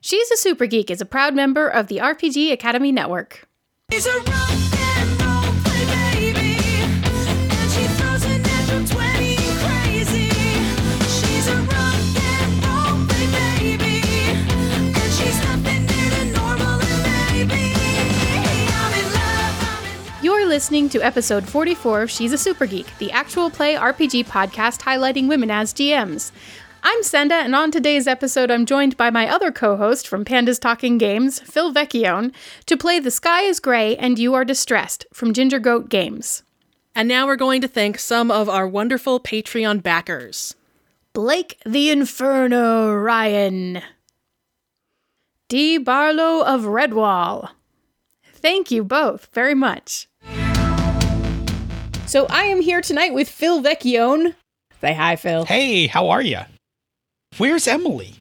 She's 0.00 0.30
a 0.30 0.36
Super 0.36 0.66
Geek 0.66 0.90
is 0.90 1.00
a 1.00 1.06
proud 1.06 1.34
member 1.34 1.66
of 1.68 1.88
the 1.88 1.98
RPG 1.98 2.52
Academy 2.52 2.92
Network. 2.92 3.48
She's 3.92 4.06
a 4.06 4.12
rock 4.18 4.50
and 4.50 5.22
roll 5.22 5.52
play 5.64 5.84
baby, 6.22 6.58
and 6.58 7.70
she 7.72 7.84
throws 7.98 8.24
a 8.24 8.38
natural 8.38 8.86
20 8.86 9.36
crazy. 9.62 10.28
She's 11.08 11.48
a 11.48 11.56
rock 11.56 12.16
and 12.22 12.64
roll 12.64 13.06
play 13.08 13.26
baby, 13.76 14.00
and 14.94 15.12
she's 15.12 15.38
nothing 15.42 15.86
near 15.86 16.10
to 16.10 16.24
normal 16.38 16.80
and 16.80 17.48
maybe. 17.48 17.74
I'm 18.68 18.92
in 18.92 19.06
love, 19.12 19.64
I'm 19.64 19.84
in 19.86 20.04
love. 20.04 20.22
You're 20.22 20.46
listening 20.46 20.88
to 20.90 21.00
episode 21.02 21.48
44 21.48 22.02
of 22.02 22.10
She's 22.10 22.32
a 22.32 22.38
Super 22.38 22.66
Geek, 22.66 22.86
the 22.98 23.10
actual 23.12 23.50
play 23.50 23.74
RPG 23.74 24.26
podcast 24.26 24.82
highlighting 24.82 25.26
women 25.28 25.50
as 25.50 25.72
GMs. 25.74 26.30
I'm 26.88 27.02
Senda, 27.02 27.34
and 27.34 27.56
on 27.56 27.72
today's 27.72 28.06
episode, 28.06 28.48
I'm 28.48 28.64
joined 28.64 28.96
by 28.96 29.10
my 29.10 29.28
other 29.28 29.50
co 29.50 29.76
host 29.76 30.06
from 30.06 30.24
Pandas 30.24 30.60
Talking 30.60 30.98
Games, 30.98 31.40
Phil 31.40 31.74
Vecchione, 31.74 32.32
to 32.66 32.76
play 32.76 33.00
The 33.00 33.10
Sky 33.10 33.42
is 33.42 33.58
Gray 33.58 33.96
and 33.96 34.20
You 34.20 34.34
Are 34.34 34.44
Distressed 34.44 35.04
from 35.12 35.32
Ginger 35.32 35.58
Goat 35.58 35.88
Games. 35.88 36.44
And 36.94 37.08
now 37.08 37.26
we're 37.26 37.34
going 37.34 37.60
to 37.62 37.66
thank 37.66 37.98
some 37.98 38.30
of 38.30 38.48
our 38.48 38.68
wonderful 38.68 39.18
Patreon 39.18 39.82
backers. 39.82 40.54
Blake 41.12 41.58
the 41.66 41.90
Inferno 41.90 42.94
Ryan. 42.94 43.82
D. 45.48 45.78
Barlow 45.78 46.44
of 46.46 46.66
Redwall. 46.66 47.50
Thank 48.32 48.70
you 48.70 48.84
both 48.84 49.26
very 49.32 49.56
much. 49.56 50.06
So 52.06 52.26
I 52.30 52.44
am 52.44 52.60
here 52.60 52.80
tonight 52.80 53.12
with 53.12 53.28
Phil 53.28 53.60
Vecchione. 53.60 54.36
Say 54.80 54.94
hi, 54.94 55.16
Phil. 55.16 55.46
Hey, 55.46 55.88
how 55.88 56.10
are 56.10 56.22
you? 56.22 56.42
Where's 57.38 57.66
Emily? 57.68 58.14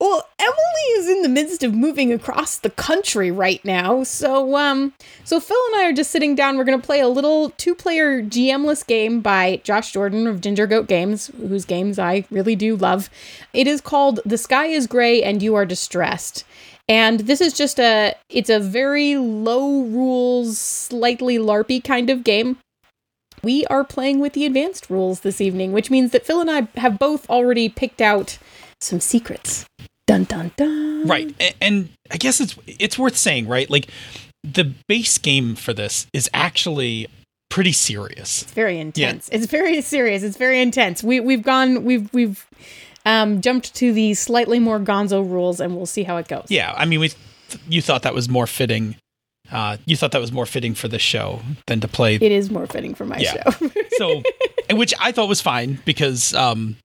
Well, 0.00 0.26
Emily 0.38 0.86
is 0.96 1.08
in 1.08 1.22
the 1.22 1.28
midst 1.28 1.62
of 1.62 1.74
moving 1.74 2.12
across 2.12 2.56
the 2.56 2.70
country 2.70 3.30
right 3.30 3.62
now. 3.64 4.02
So, 4.02 4.56
um, 4.56 4.94
so 5.24 5.38
Phil 5.38 5.56
and 5.72 5.82
I 5.82 5.84
are 5.84 5.92
just 5.92 6.10
sitting 6.10 6.34
down. 6.34 6.56
We're 6.56 6.64
going 6.64 6.80
to 6.80 6.86
play 6.86 7.00
a 7.00 7.08
little 7.08 7.50
two-player 7.50 8.22
GMless 8.22 8.84
game 8.86 9.20
by 9.20 9.60
Josh 9.62 9.92
Jordan 9.92 10.26
of 10.26 10.40
Ginger 10.40 10.66
Goat 10.66 10.88
Games, 10.88 11.28
whose 11.36 11.66
games 11.66 11.98
I 11.98 12.24
really 12.30 12.56
do 12.56 12.76
love. 12.76 13.10
It 13.52 13.66
is 13.66 13.80
called 13.80 14.20
"The 14.24 14.38
Sky 14.38 14.66
Is 14.66 14.86
Gray 14.86 15.22
and 15.22 15.42
You 15.42 15.54
Are 15.54 15.66
Distressed." 15.66 16.44
And 16.88 17.20
this 17.20 17.40
is 17.40 17.52
just 17.52 17.78
a 17.78 18.16
it's 18.28 18.50
a 18.50 18.58
very 18.58 19.16
low 19.16 19.82
rules, 19.82 20.58
slightly 20.58 21.38
larpy 21.38 21.84
kind 21.84 22.10
of 22.10 22.24
game. 22.24 22.56
We 23.42 23.64
are 23.66 23.84
playing 23.84 24.20
with 24.20 24.32
the 24.34 24.46
advanced 24.46 24.90
rules 24.90 25.20
this 25.20 25.40
evening, 25.40 25.72
which 25.72 25.90
means 25.90 26.12
that 26.12 26.24
Phil 26.26 26.40
and 26.40 26.50
I 26.50 26.68
have 26.78 26.98
both 26.98 27.28
already 27.30 27.68
picked 27.68 28.00
out 28.00 28.38
some 28.80 29.00
secrets. 29.00 29.64
Dun 30.06 30.24
dun 30.24 30.50
dun. 30.56 31.06
Right, 31.06 31.34
a- 31.40 31.54
and 31.62 31.88
I 32.10 32.16
guess 32.16 32.40
it's 32.40 32.56
it's 32.66 32.98
worth 32.98 33.16
saying, 33.16 33.46
right? 33.48 33.68
Like 33.70 33.88
the 34.42 34.72
base 34.88 35.18
game 35.18 35.54
for 35.54 35.72
this 35.72 36.06
is 36.12 36.28
actually 36.34 37.06
pretty 37.50 37.72
serious. 37.72 38.42
It's 38.42 38.52
very 38.52 38.78
intense. 38.78 39.28
It's 39.32 39.46
very 39.46 39.80
serious. 39.82 40.22
It's 40.22 40.36
very 40.36 40.60
intense. 40.60 41.02
We 41.04 41.20
we've 41.20 41.42
gone 41.42 41.84
we've 41.84 42.12
we've 42.12 42.46
um 43.06 43.40
jumped 43.40 43.74
to 43.76 43.92
the 43.92 44.14
slightly 44.14 44.58
more 44.58 44.78
gonzo 44.80 45.22
rules 45.28 45.60
and 45.60 45.76
we'll 45.76 45.86
see 45.86 46.02
how 46.02 46.16
it 46.16 46.28
goes. 46.28 46.46
Yeah, 46.48 46.74
I 46.76 46.84
mean, 46.86 47.00
we 47.00 47.12
you 47.68 47.80
thought 47.82 48.02
that 48.02 48.14
was 48.14 48.28
more 48.28 48.46
fitting. 48.46 48.96
Uh, 49.52 49.76
you 49.84 49.96
thought 49.96 50.12
that 50.12 50.20
was 50.20 50.32
more 50.32 50.46
fitting 50.46 50.74
for 50.74 50.88
this 50.88 51.02
show 51.02 51.40
than 51.66 51.80
to 51.80 51.88
play. 51.88 52.14
It 52.16 52.22
is 52.32 52.50
more 52.50 52.66
fitting 52.66 52.94
for 52.94 53.04
my 53.04 53.18
Yeah. 53.18 53.42
show. 53.50 53.70
so, 53.98 54.22
and 54.68 54.78
which 54.78 54.94
I 55.00 55.12
thought 55.12 55.28
was 55.28 55.40
fine 55.40 55.80
because 55.84 56.34
um, 56.34 56.76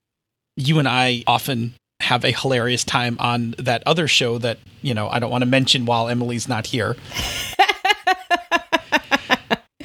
you 0.57 0.79
and 0.79 0.87
I 0.87 1.23
often 1.27 1.73
have 2.01 2.23
a 2.25 2.31
hilarious 2.31 2.83
time 2.83 3.17
on 3.19 3.55
that 3.57 3.81
other 3.85 4.07
show 4.07 4.37
that 4.39 4.57
you 4.81 4.93
know 4.93 5.07
I 5.09 5.19
don't 5.19 5.31
want 5.31 5.43
to 5.43 5.49
mention 5.49 5.85
while 5.85 6.07
Emily's 6.09 6.47
not 6.47 6.67
here. 6.67 6.95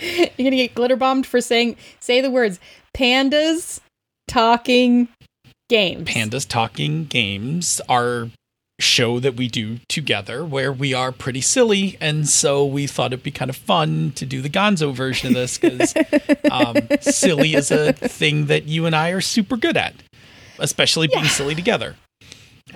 You're 0.03 0.29
gonna 0.47 0.57
get 0.57 0.75
glitter 0.75 0.97
bombed 0.97 1.27
for 1.27 1.41
saying 1.41 1.77
say 2.01 2.21
the 2.21 2.31
words 2.31 2.59
pandas 2.97 3.81
talking 4.29 5.09
games. 5.69 6.09
Pandas 6.09 6.49
Talking 6.49 7.05
Games, 7.05 7.81
our 7.89 8.29
show 8.81 9.21
that 9.21 9.35
we 9.37 9.49
do 9.49 9.79
together 9.89 10.45
where 10.45 10.73
we 10.73 10.93
are 10.95 11.13
pretty 11.13 11.41
silly. 11.41 11.97
And 12.01 12.29
so 12.29 12.65
we 12.65 12.87
thought 12.87 13.13
it'd 13.13 13.23
be 13.23 13.31
kind 13.31 13.49
of 13.51 13.57
fun 13.57 14.13
to 14.17 14.27
do 14.27 14.41
the 14.43 14.49
gonzo 14.51 14.93
version 14.95 15.29
of 15.29 15.35
this 15.35 15.59
because 15.59 15.95
um, 16.51 16.77
silly 17.01 17.55
is 17.55 17.71
a 17.71 17.93
thing 17.93 18.47
that 18.47 18.65
you 18.65 18.87
and 18.87 18.95
I 18.97 19.11
are 19.11 19.21
super 19.21 19.57
good 19.57 19.77
at, 19.77 19.95
especially 20.59 21.09
being 21.09 21.25
silly 21.27 21.55
together. 21.55 21.97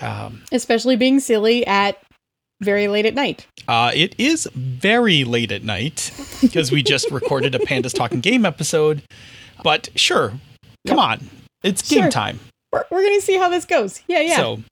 Um, 0.00 0.42
Especially 0.52 0.96
being 0.96 1.20
silly 1.20 1.66
at 1.66 1.98
very 2.60 2.88
late 2.88 3.06
at 3.06 3.14
night. 3.14 3.46
uh, 3.68 3.92
it 3.94 4.14
is 4.18 4.48
very 4.54 5.22
late 5.24 5.52
at 5.52 5.62
night 5.64 6.10
because 6.40 6.72
we 6.72 6.82
just 6.82 7.10
recorded 7.10 7.54
a 7.54 7.58
Pandas 7.66 7.94
Talking 7.94 8.20
Game 8.20 8.44
episode. 8.46 9.02
But 9.62 9.88
sure, 9.94 10.32
come 10.86 10.98
on. 10.98 11.28
It's 11.62 11.88
game 11.88 12.02
Sure. 12.02 12.10
time. 12.10 12.40
We're, 12.74 12.84
we're 12.90 13.02
gonna 13.08 13.20
see 13.20 13.36
how 13.38 13.48
this 13.48 13.64
goes. 13.64 14.02
Yeah, 14.08 14.20
yeah. 14.20 14.36
So, 14.36 14.62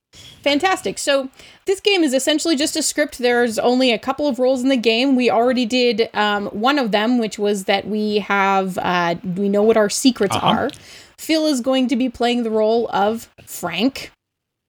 Fantastic. 0.43 0.99
So 0.99 1.29
this 1.67 1.81
game 1.81 2.03
is 2.03 2.13
essentially 2.13 2.57
just 2.57 2.77
a 2.77 2.83
script. 2.83 3.19
There's 3.19 3.59
only 3.59 3.93
a 3.93 3.99
couple 3.99 4.27
of 4.27 4.39
roles 4.39 4.61
in 4.63 4.69
the 4.69 4.77
game. 4.77 5.15
We 5.17 5.31
already 5.31 5.65
did 5.65 6.11
um, 6.15 6.47
one 6.49 6.79
of 6.79 6.91
them, 6.91 7.19
which 7.19 7.39
was 7.39 7.65
that 7.65 7.87
we 7.87 8.19
have 8.19 8.77
uh, 8.79 9.15
we 9.37 9.49
know 9.49 9.63
what 9.63 9.77
our 9.77 9.89
secrets 9.89 10.35
Uh-huh. 10.37 10.47
are. 10.47 10.71
Phil 11.17 11.47
is 11.47 11.61
going 11.61 11.87
to 11.89 11.97
be 11.97 12.09
playing 12.09 12.43
the 12.43 12.51
role 12.51 12.89
of 12.93 13.31
Frank. 13.47 14.11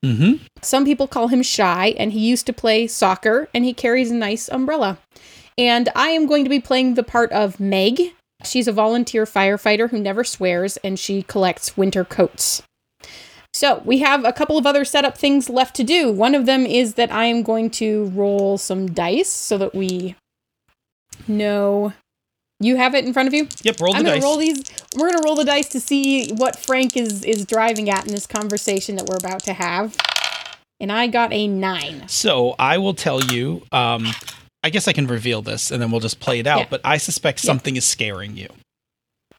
Mm-hmm. 0.05 0.43
Some 0.61 0.85
people 0.85 1.07
call 1.07 1.29
him 1.29 1.41
shy, 1.41 1.95
and 1.97 2.11
he 2.13 2.19
used 2.19 2.45
to 2.45 2.53
play 2.53 2.85
soccer, 2.87 3.49
and 3.53 3.65
he 3.65 3.73
carries 3.73 4.11
a 4.11 4.15
nice 4.15 4.47
umbrella. 4.49 4.99
And 5.57 5.89
I 5.95 6.09
am 6.09 6.27
going 6.27 6.43
to 6.43 6.49
be 6.49 6.59
playing 6.59 6.93
the 6.93 7.03
part 7.03 7.31
of 7.31 7.59
Meg. 7.59 8.13
She's 8.45 8.67
a 8.67 8.71
volunteer 8.71 9.25
firefighter 9.25 9.89
who 9.89 9.99
never 9.99 10.23
swears, 10.23 10.77
and 10.77 10.99
she 10.99 11.23
collects 11.23 11.75
winter 11.75 12.03
coats. 12.05 12.61
So 13.53 13.81
we 13.85 13.99
have 13.99 14.25
a 14.25 14.33
couple 14.33 14.57
of 14.57 14.65
other 14.65 14.83
setup 14.83 15.17
things 15.17 15.49
left 15.49 15.75
to 15.75 15.83
do. 15.83 16.11
One 16.11 16.33
of 16.33 16.45
them 16.47 16.65
is 16.65 16.95
that 16.95 17.11
I 17.11 17.25
am 17.25 17.43
going 17.43 17.69
to 17.71 18.05
roll 18.15 18.57
some 18.57 18.91
dice 18.91 19.29
so 19.29 19.57
that 19.59 19.75
we 19.75 20.15
know. 21.27 21.93
You 22.59 22.77
have 22.77 22.95
it 22.95 23.03
in 23.05 23.11
front 23.13 23.27
of 23.27 23.33
you. 23.33 23.47
Yep, 23.63 23.79
roll 23.81 23.91
the 23.93 23.97
I'm 23.99 24.03
gonna 24.05 24.15
dice. 24.15 24.23
roll 24.23 24.37
these. 24.37 24.63
We're 24.97 25.11
gonna 25.11 25.23
roll 25.25 25.35
the 25.35 25.43
dice 25.43 25.67
to 25.69 25.79
see 25.81 26.31
what 26.33 26.57
Frank 26.57 26.95
is 26.95 27.23
is 27.25 27.45
driving 27.45 27.89
at 27.89 28.05
in 28.07 28.11
this 28.13 28.25
conversation 28.25 28.95
that 28.95 29.05
we're 29.07 29.17
about 29.17 29.43
to 29.43 29.53
have. 29.53 29.95
And 30.79 30.91
I 30.91 31.07
got 31.07 31.33
a 31.33 31.47
nine. 31.47 32.07
So 32.07 32.55
I 32.57 32.77
will 32.77 32.93
tell 32.93 33.21
you. 33.21 33.63
Um, 33.71 34.07
I 34.63 34.69
guess 34.69 34.87
I 34.87 34.93
can 34.93 35.07
reveal 35.07 35.41
this, 35.41 35.71
and 35.71 35.81
then 35.81 35.91
we'll 35.91 35.99
just 35.99 36.21
play 36.21 36.39
it 36.39 36.47
out. 36.47 36.59
Yeah. 36.59 36.67
But 36.69 36.81
I 36.85 36.97
suspect 36.97 37.39
something 37.39 37.75
is 37.75 37.83
scaring 37.85 38.37
you. 38.37 38.47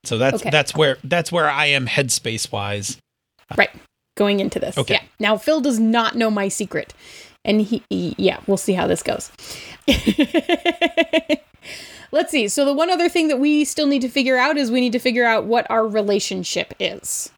So 0.04 0.18
that's 0.18 0.42
Okay. 0.42 0.50
that's 0.50 0.74
where 0.74 0.98
that's 1.02 1.32
where 1.32 1.48
I 1.48 1.66
am 1.66 1.86
headspace 1.86 2.52
wise. 2.52 2.98
Right. 3.56 3.70
Going 4.16 4.40
into 4.40 4.58
this. 4.58 4.78
Okay. 4.78 4.94
Yeah. 4.94 5.02
Now 5.18 5.36
Phil 5.36 5.60
does 5.60 5.78
not 5.80 6.14
know 6.16 6.30
my 6.30 6.48
secret. 6.48 6.94
And 7.44 7.60
he, 7.60 7.82
he- 7.90 8.14
yeah, 8.16 8.40
we'll 8.46 8.56
see 8.56 8.72
how 8.72 8.86
this 8.86 9.02
goes. 9.02 9.30
Let's 12.12 12.30
see. 12.30 12.46
So 12.48 12.64
the 12.64 12.72
one 12.72 12.90
other 12.90 13.08
thing 13.08 13.28
that 13.28 13.40
we 13.40 13.64
still 13.64 13.86
need 13.86 14.02
to 14.02 14.08
figure 14.08 14.36
out 14.36 14.56
is 14.56 14.70
we 14.70 14.80
need 14.80 14.92
to 14.92 14.98
figure 15.00 15.24
out 15.24 15.46
what 15.46 15.68
our 15.68 15.86
relationship 15.86 16.72
is. 16.78 17.30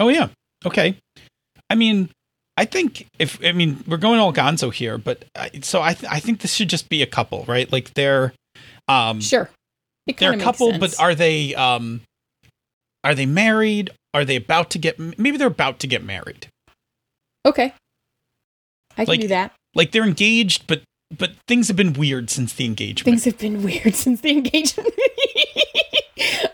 Oh 0.00 0.08
yeah. 0.08 0.28
Okay. 0.66 0.96
I 1.70 1.76
mean, 1.76 2.08
I 2.56 2.64
think 2.64 3.06
if 3.18 3.38
I 3.44 3.52
mean 3.52 3.84
we're 3.86 3.96
going 3.96 4.18
all 4.18 4.32
Gonzo 4.32 4.72
here, 4.72 4.98
but 4.98 5.24
I, 5.36 5.50
so 5.62 5.80
I 5.82 5.94
th- 5.94 6.10
I 6.12 6.18
think 6.20 6.40
this 6.40 6.52
should 6.52 6.68
just 6.68 6.88
be 6.88 7.00
a 7.02 7.06
couple, 7.06 7.44
right? 7.46 7.70
Like 7.70 7.94
they're 7.94 8.32
um 8.88 9.20
Sure. 9.20 9.48
It 10.08 10.16
they're 10.18 10.32
a 10.32 10.38
couple, 10.38 10.70
sense. 10.72 10.80
but 10.80 11.00
are 11.02 11.14
they 11.14 11.54
um 11.54 12.00
are 13.04 13.14
they 13.14 13.26
married? 13.26 13.92
Are 14.14 14.24
they 14.24 14.36
about 14.36 14.70
to 14.70 14.78
get 14.78 14.98
maybe 15.18 15.36
they're 15.36 15.48
about 15.48 15.78
to 15.80 15.86
get 15.86 16.02
married? 16.04 16.46
Okay. 17.44 17.74
I 18.96 19.04
can 19.04 19.06
Like- 19.12 19.20
do 19.20 19.28
that. 19.28 19.52
Like 19.74 19.90
they're 19.90 20.04
engaged, 20.06 20.66
but 20.68 20.82
but 21.16 21.32
things 21.48 21.66
have 21.68 21.76
been 21.76 21.92
weird 21.94 22.30
since 22.30 22.52
the 22.54 22.64
engagement. 22.64 23.04
Things 23.06 23.24
have 23.24 23.38
been 23.38 23.62
weird 23.62 23.94
since 24.04 24.20
the 24.20 24.30
engagement. 24.30 24.94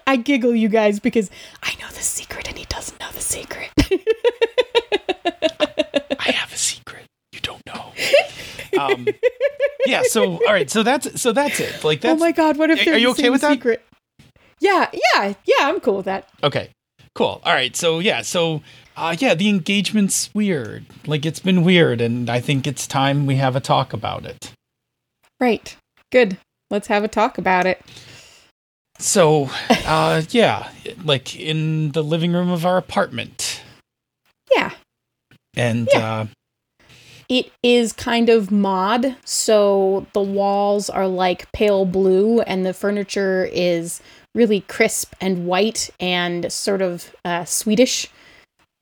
I 0.07 0.17
giggle, 0.17 0.55
you 0.57 0.69
guys, 0.69 0.99
because 1.01 1.31
I 1.63 1.75
know 1.81 1.89
the 1.89 2.03
secret 2.03 2.49
and 2.49 2.57
he 2.59 2.65
doesn't 2.65 2.99
know 2.99 3.11
the 3.13 3.21
secret. 3.21 3.69
I 6.19 6.33
have 6.33 6.53
a 6.53 6.57
secret 6.57 7.05
you 7.33 7.41
don't 7.41 7.63
know. 7.67 7.93
um, 8.79 9.07
yeah. 9.87 10.03
So 10.05 10.33
all 10.33 10.53
right. 10.53 10.71
So 10.71 10.83
that's 10.83 11.21
so 11.21 11.33
that's 11.33 11.61
it. 11.61 11.85
Like 11.85 12.05
oh 12.05 12.17
my 12.17 12.33
god, 12.33 12.57
what 12.57 12.71
if 12.71 12.81
Are- 12.81 12.85
they're 12.87 12.95
are 12.95 12.99
you 12.99 13.11
okay 13.11 13.31
with 13.31 13.43
that? 13.43 13.53
secret? 13.53 13.85
Yeah, 14.61 14.91
yeah, 15.15 15.35
yeah, 15.47 15.55
I'm 15.69 15.81
cool 15.81 15.97
with 15.99 16.05
that. 16.07 16.29
okay. 16.43 16.71
Cool. 17.15 17.41
All 17.45 17.53
right. 17.53 17.75
So 17.77 17.99
yeah. 17.99 18.23
So 18.23 18.63
uh, 18.97 19.17
yeah, 19.19 19.35
the 19.35 19.49
engagement's 19.49 20.33
weird. 20.35 20.85
Like 21.07 21.25
it's 21.27 21.41
been 21.41 21.65
weird, 21.65 22.01
and 22.01 22.29
I 22.31 22.41
think 22.41 22.67
it's 22.67 22.87
time 22.87 23.27
we 23.27 23.37
have 23.37 23.57
a 23.57 23.61
talk 23.61 23.93
about 23.93 24.25
it. 24.25 24.53
Right. 25.41 25.77
Good. 26.13 26.39
Let's 26.71 26.89
have 26.89 27.03
a 27.05 27.09
talk 27.09 27.39
about 27.39 27.67
it. 27.67 27.81
So 28.99 29.49
uh, 29.87 30.23
yeah, 30.31 30.69
like 31.05 31.35
in 31.39 31.93
the 31.93 32.03
living 32.05 32.33
room 32.33 32.51
of 32.51 32.65
our 32.67 32.77
apartment, 32.77 33.63
Yeah. 34.55 34.71
and 35.57 35.89
Yeah. 35.93 36.13
uh, 36.21 36.27
it 37.29 37.51
is 37.63 37.93
kind 37.93 38.29
of 38.29 38.51
mod, 38.51 39.17
so 39.25 40.05
the 40.15 40.21
walls 40.21 40.91
are 40.91 41.07
like 41.09 41.51
pale 41.53 41.85
blue, 41.87 42.41
and 42.43 42.67
the 42.67 42.75
furniture 42.75 43.49
is 43.53 44.03
really 44.35 44.61
crisp 44.63 45.15
and 45.21 45.47
white 45.47 45.91
and 45.99 46.53
sort 46.53 46.83
of 46.83 47.15
uh, 47.25 47.45
Swedish 47.45 48.09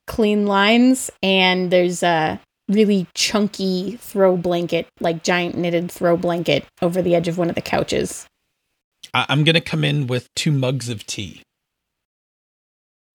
clean 0.07 0.47
lines. 0.47 1.11
And 1.23 1.71
there's 1.71 2.03
a 2.03 2.41
really 2.69 3.07
chunky 3.15 3.97
throw 4.01 4.37
blanket, 4.37 4.87
like 5.01 5.23
giant 5.23 5.57
knitted 5.57 5.91
throw 5.91 6.17
blanket, 6.17 6.65
over 6.83 7.01
the 7.01 7.15
edge 7.15 7.29
of 7.29 7.39
one 7.39 7.49
of 7.49 7.55
the 7.55 7.63
couches. 7.63 8.27
I- 9.15 9.27
I'm 9.29 9.45
gonna 9.45 9.61
come 9.61 9.85
in 9.85 10.07
with 10.07 10.29
two 10.35 10.53
mugs 10.53 10.89
of 10.89 11.07
tea. 11.07 11.43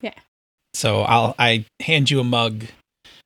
Yeah. 0.01 0.13
So 0.73 1.01
I'll 1.01 1.35
I 1.37 1.65
hand 1.81 2.09
you 2.09 2.19
a 2.19 2.23
mug, 2.23 2.65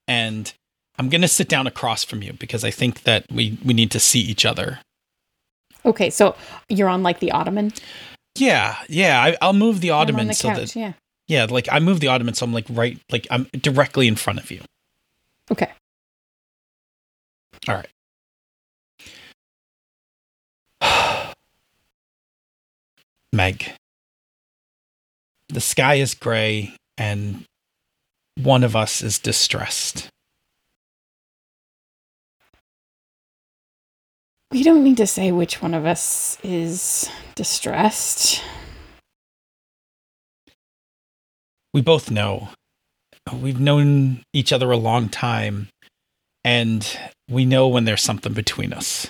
and 0.08 0.52
I'm 1.00 1.08
gonna 1.08 1.30
sit 1.30 1.48
down 1.48 1.66
across 1.66 2.04
from 2.04 2.22
you 2.22 2.34
because 2.34 2.66
I 2.66 2.72
think 2.72 3.04
that 3.04 3.26
we 3.32 3.58
we 3.64 3.74
need 3.74 3.92
to 3.92 4.00
see 4.00 4.20
each 4.20 4.46
other. 4.46 4.80
Okay, 5.86 6.10
so 6.10 6.36
you're 6.68 6.90
on 6.90 7.04
like 7.04 7.20
the 7.20 7.32
ottoman. 7.32 7.72
Yeah, 8.40 8.78
yeah. 8.88 9.22
I, 9.22 9.38
I'll 9.42 9.54
move 9.54 9.82
the 9.82 9.92
ottoman 9.92 10.28
the 10.28 10.34
so 10.34 10.50
couch. 10.50 10.74
that 10.74 10.80
yeah. 10.80 10.94
yeah, 11.28 11.46
like 11.50 11.68
I 11.72 11.80
move 11.80 12.00
the 12.00 12.08
ottoman 12.08 12.34
so 12.34 12.46
I'm 12.46 12.54
like 12.54 12.66
right, 12.70 13.00
like 13.12 13.28
I'm 13.32 13.44
directly 13.54 14.08
in 14.08 14.16
front 14.16 14.40
of 14.40 14.52
you. 14.52 14.62
Okay. 15.52 15.72
All 17.68 17.76
right. 17.76 17.90
Meg, 23.34 23.66
the 25.50 25.62
sky 25.62 25.96
is 25.96 26.14
gray 26.14 26.76
and 26.98 27.46
one 28.36 28.64
of 28.64 28.76
us 28.76 29.02
is 29.02 29.20
distressed. 29.20 30.10
We 34.52 34.64
don't 34.64 34.84
need 34.84 34.98
to 34.98 35.08
say 35.08 35.32
which 35.32 35.62
one 35.62 35.74
of 35.74 35.86
us 35.86 36.38
is 36.42 37.10
distressed. 37.36 38.42
We 41.74 41.82
both 41.82 42.10
know. 42.10 42.50
We've 43.34 43.60
known 43.60 44.24
each 44.32 44.54
other 44.54 44.72
a 44.72 44.78
long 44.78 45.10
time, 45.10 45.68
and 46.46 46.98
we 47.30 47.46
know 47.46 47.68
when 47.68 47.84
there's 47.84 48.02
something 48.02 48.32
between 48.34 48.72
us. 48.72 49.08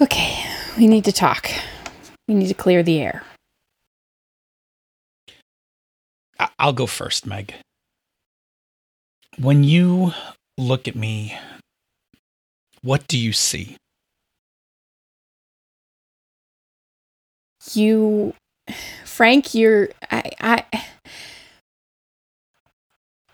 Okay, 0.00 0.44
we 0.76 0.88
need 0.88 1.04
to 1.04 1.12
talk. 1.12 1.48
We 2.26 2.34
need 2.34 2.48
to 2.48 2.54
clear 2.54 2.82
the 2.82 3.00
air. 3.00 3.22
I'll 6.58 6.72
go 6.72 6.86
first, 6.86 7.24
Meg. 7.24 7.54
When 9.38 9.62
you 9.62 10.12
look 10.58 10.88
at 10.88 10.94
me, 10.94 11.36
what 12.82 13.06
do 13.08 13.18
you 13.18 13.32
see? 13.32 13.76
You, 17.72 18.34
Frank, 19.04 19.54
you're. 19.54 19.88
I. 20.10 20.30
I. 20.40 20.64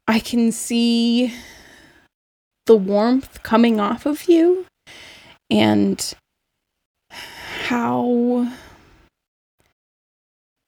I 0.06 0.18
can 0.18 0.50
see 0.50 1.32
the 2.66 2.76
warmth 2.76 3.42
coming 3.44 3.78
off 3.78 4.06
of 4.06 4.24
you 4.24 4.66
and 5.48 6.14
how 7.62 8.48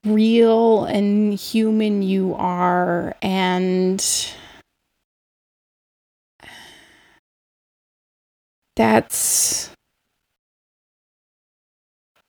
real 0.04 0.84
and 0.84 1.34
human 1.34 2.02
you 2.02 2.34
are 2.34 3.16
and 3.22 4.04
that's 8.76 9.70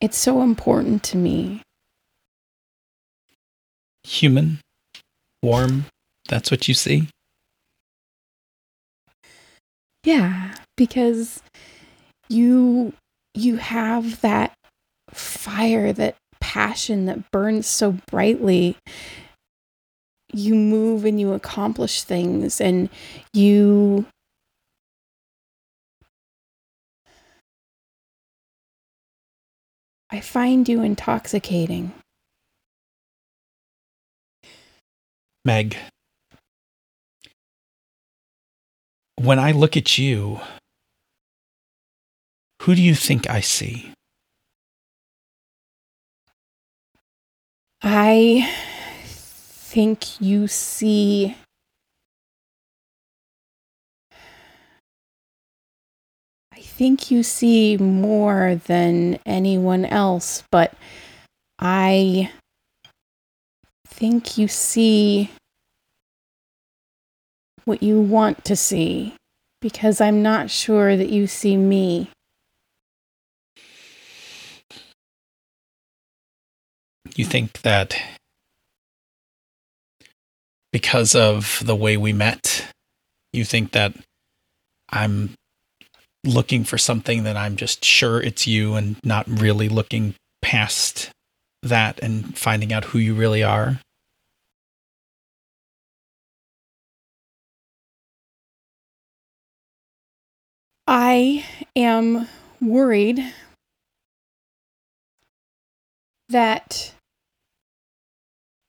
it's 0.01 0.17
so 0.17 0.41
important 0.41 1.03
to 1.03 1.17
me 1.17 1.61
Human? 4.05 4.59
Warm? 5.41 5.85
That's 6.29 6.51
what 6.51 6.67
you 6.67 6.73
see? 6.73 7.07
Yeah, 10.03 10.55
because 10.75 11.41
you 12.29 12.93
you 13.33 13.57
have 13.57 14.21
that 14.21 14.53
fire, 15.11 15.93
that 15.93 16.15
passion 16.41 17.05
that 17.05 17.31
burns 17.31 17.67
so 17.67 17.97
brightly. 18.11 18.75
You 20.33 20.55
move 20.55 21.05
and 21.05 21.19
you 21.19 21.33
accomplish 21.33 22.03
things 22.03 22.59
and 22.59 22.89
you 23.33 24.05
I 30.13 30.19
find 30.19 30.69
you 30.69 30.83
intoxicating. 30.83 31.91
Meg, 35.43 35.75
when 39.15 39.39
I 39.39 39.53
look 39.53 39.75
at 39.75 39.97
you, 39.97 40.39
who 42.61 42.75
do 42.75 42.81
you 42.83 42.93
think 42.93 43.27
I 43.27 43.39
see? 43.39 43.91
I 47.81 48.47
think 49.01 50.21
you 50.21 50.47
see. 50.47 51.35
Think 56.83 57.09
you 57.09 57.23
see 57.23 57.77
more 57.77 58.55
than 58.67 59.17
anyone 59.25 59.85
else, 59.85 60.43
but 60.51 60.73
I 61.57 62.29
think 63.87 64.37
you 64.37 64.49
see 64.49 65.31
what 67.63 67.81
you 67.81 68.01
want 68.01 68.43
to 68.43 68.57
see 68.57 69.15
because 69.61 70.01
I'm 70.01 70.21
not 70.21 70.49
sure 70.49 70.97
that 70.97 71.07
you 71.07 71.25
see 71.25 71.55
me. 71.55 72.09
You 77.15 77.23
think 77.23 77.61
that 77.61 77.95
because 80.73 81.15
of 81.15 81.61
the 81.63 81.77
way 81.77 81.95
we 81.95 82.11
met, 82.11 82.67
you 83.31 83.45
think 83.45 83.71
that 83.71 83.93
I'm 84.89 85.35
looking 86.23 86.63
for 86.63 86.77
something 86.77 87.23
that 87.23 87.35
I'm 87.35 87.55
just 87.55 87.83
sure 87.83 88.21
it's 88.21 88.47
you 88.47 88.75
and 88.75 88.97
not 89.03 89.27
really 89.27 89.69
looking 89.69 90.15
past 90.41 91.09
that 91.61 91.99
and 91.99 92.37
finding 92.37 92.71
out 92.71 92.85
who 92.85 92.99
you 92.99 93.13
really 93.13 93.43
are? 93.43 93.79
I 100.87 101.45
am 101.75 102.27
worried 102.61 103.33
that 106.29 106.93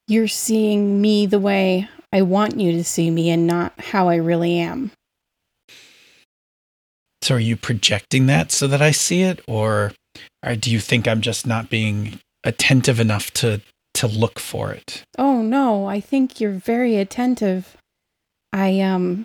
you're 0.06 0.28
seeing 0.28 1.00
me 1.00 1.26
the 1.26 1.40
way 1.40 1.88
I 2.12 2.22
want 2.22 2.60
you 2.60 2.72
to 2.72 2.84
see 2.84 3.10
me 3.10 3.30
and 3.30 3.46
not 3.46 3.72
how 3.78 4.08
I 4.08 4.16
really 4.16 4.58
am. 4.58 4.92
So 7.24 7.36
are 7.36 7.40
you 7.40 7.56
projecting 7.56 8.26
that 8.26 8.52
so 8.52 8.66
that 8.66 8.82
I 8.82 8.90
see 8.90 9.22
it 9.22 9.40
or, 9.48 9.92
or 10.44 10.56
do 10.56 10.70
you 10.70 10.78
think 10.78 11.08
I'm 11.08 11.22
just 11.22 11.46
not 11.46 11.70
being 11.70 12.20
attentive 12.44 13.00
enough 13.00 13.30
to 13.40 13.62
to 13.94 14.06
look 14.06 14.38
for 14.38 14.72
it? 14.72 15.04
Oh 15.16 15.40
no, 15.40 15.86
I 15.86 16.00
think 16.00 16.38
you're 16.38 16.52
very 16.52 16.96
attentive. 16.96 17.78
I 18.52 18.78
um 18.80 19.24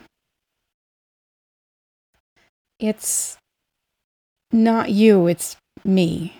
it's 2.79 3.35
not 4.53 4.91
you, 4.91 5.27
it's 5.27 5.57
me. 5.83 6.37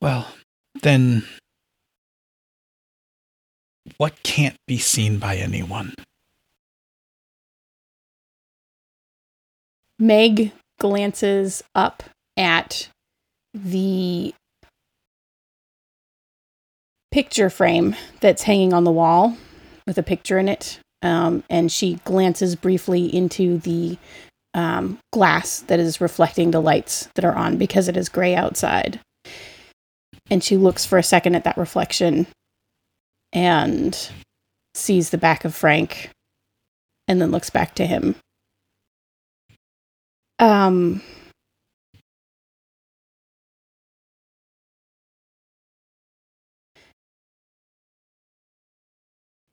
Well, 0.00 0.28
then 0.80 1.24
what 3.98 4.22
can't 4.22 4.56
be 4.66 4.78
seen 4.78 5.18
by 5.18 5.36
anyone? 5.36 5.92
Meg 9.98 10.52
glances 10.78 11.62
up 11.74 12.02
at 12.36 12.88
the 13.52 14.34
picture 17.12 17.48
frame 17.48 17.94
that's 18.20 18.42
hanging 18.42 18.72
on 18.72 18.84
the 18.84 18.90
wall 18.90 19.36
with 19.86 19.96
a 19.98 20.02
picture 20.02 20.38
in 20.38 20.48
it. 20.48 20.80
Um, 21.02 21.44
and 21.48 21.70
she 21.70 22.00
glances 22.04 22.56
briefly 22.56 23.14
into 23.14 23.58
the 23.58 23.98
um, 24.54 24.98
glass 25.12 25.60
that 25.60 25.78
is 25.78 26.00
reflecting 26.00 26.50
the 26.50 26.62
lights 26.62 27.08
that 27.14 27.24
are 27.24 27.34
on 27.34 27.56
because 27.56 27.88
it 27.88 27.96
is 27.96 28.08
gray 28.08 28.34
outside. 28.34 29.00
And 30.30 30.42
she 30.42 30.56
looks 30.56 30.86
for 30.86 30.98
a 30.98 31.02
second 31.02 31.34
at 31.34 31.44
that 31.44 31.58
reflection 31.58 32.26
and 33.32 34.10
sees 34.74 35.10
the 35.10 35.18
back 35.18 35.44
of 35.44 35.54
Frank 35.54 36.10
and 37.06 37.20
then 37.20 37.30
looks 37.30 37.50
back 37.50 37.74
to 37.74 37.86
him. 37.86 38.16
Um 40.38 41.00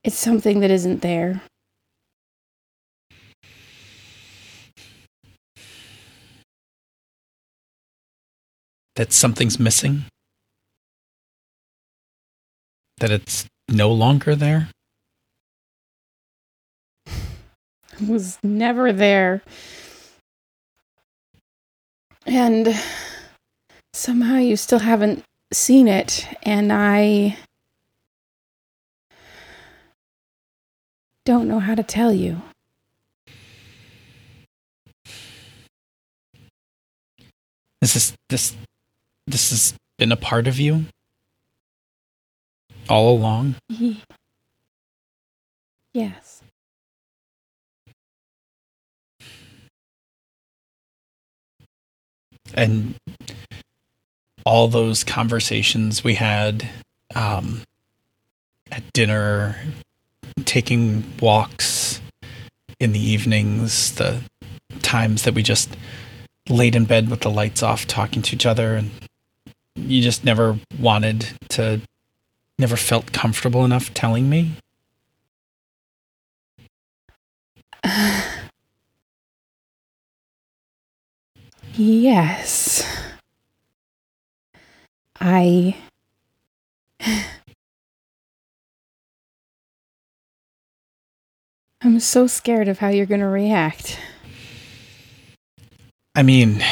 It's 0.04 0.18
something 0.18 0.62
that 0.62 0.72
isn't 0.72 1.02
there. 1.04 1.42
That 8.96 9.14
something's 9.14 9.60
missing? 9.60 10.06
That 12.98 13.12
it's 13.12 13.46
no 13.70 13.92
longer 13.92 14.36
there? 14.36 14.70
It 18.02 18.08
was 18.08 18.40
never 18.42 18.92
there. 18.92 19.44
And 22.26 22.76
somehow 23.94 24.38
you 24.38 24.56
still 24.56 24.80
haven't 24.80 25.24
seen 25.52 25.88
it, 25.88 26.28
and 26.44 26.72
I 26.72 27.38
don't 31.26 31.48
know 31.48 31.60
how 31.60 31.76
to 31.76 31.84
tell 31.84 32.14
you. 32.14 32.42
This 37.82 37.96
Is 37.96 38.14
this 38.30 38.56
this 39.28 39.50
has 39.50 39.74
been 39.98 40.12
a 40.12 40.16
part 40.18 40.48
of 40.48 40.60
you? 40.60 40.86
All 42.90 43.16
along? 43.16 43.56
Ye- 43.70 44.02
Yes. 45.94 46.41
And 52.54 52.96
all 54.46 54.68
those 54.68 55.04
conversations 55.04 56.04
we 56.04 56.16
had 56.16 56.68
um, 57.16 57.62
at 58.72 58.84
dinner, 58.94 59.56
taking 60.46 61.04
walks 61.22 62.02
in 62.80 62.94
the 62.94 63.00
evenings, 63.00 63.96
the 63.96 64.22
times 64.82 65.24
that 65.24 65.34
we 65.34 65.44
just 65.44 65.76
laid 66.50 66.76
in 66.76 66.86
bed 66.86 67.10
with 67.10 67.22
the 67.22 67.30
lights 67.30 67.62
off, 67.62 67.86
talking 67.86 68.22
to 68.22 68.36
each 68.36 68.46
other, 68.46 68.76
and 68.76 68.90
you 69.76 70.02
just 70.02 70.24
never 70.24 70.60
wanted 70.80 71.28
to, 71.50 71.82
never 72.58 72.76
felt 72.76 73.12
comfortable 73.12 73.64
enough 73.66 73.94
telling 73.94 74.30
me. 74.30 74.54
Yes. 81.82 82.86
I. 85.20 85.76
I'm 91.82 92.00
so 92.00 92.28
scared 92.28 92.68
of 92.68 92.78
how 92.78 92.90
you're 92.90 93.08
going 93.08 93.22
to 93.22 93.26
react. 93.26 94.00
I 96.14 96.22
mean, 96.22 96.64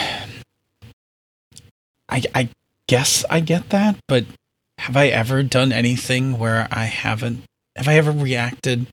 I 2.07 2.21
I 2.35 2.49
guess 2.85 3.25
I 3.31 3.39
get 3.39 3.71
that, 3.71 3.95
but 4.07 4.25
have 4.77 4.95
I 4.95 5.07
ever 5.07 5.41
done 5.41 5.71
anything 5.71 6.37
where 6.37 6.67
I 6.69 6.83
haven't? 6.83 7.45
Have 7.75 7.87
I 7.87 7.95
ever 7.95 8.11
reacted 8.11 8.85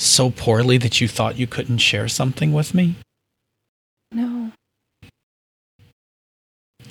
so 0.00 0.28
poorly 0.28 0.76
that 0.78 1.00
you 1.00 1.06
thought 1.06 1.38
you 1.38 1.46
couldn't 1.46 1.78
share 1.78 2.08
something 2.08 2.52
with 2.52 2.74
me? 2.74 2.96
No. 4.10 4.50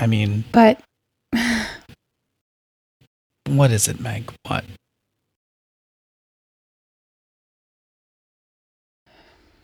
I 0.02 0.08
mean, 0.08 0.44
But 0.52 0.82
what 3.48 3.70
is 3.72 3.88
it, 3.88 4.00
Meg? 4.00 4.32
What? 4.48 4.66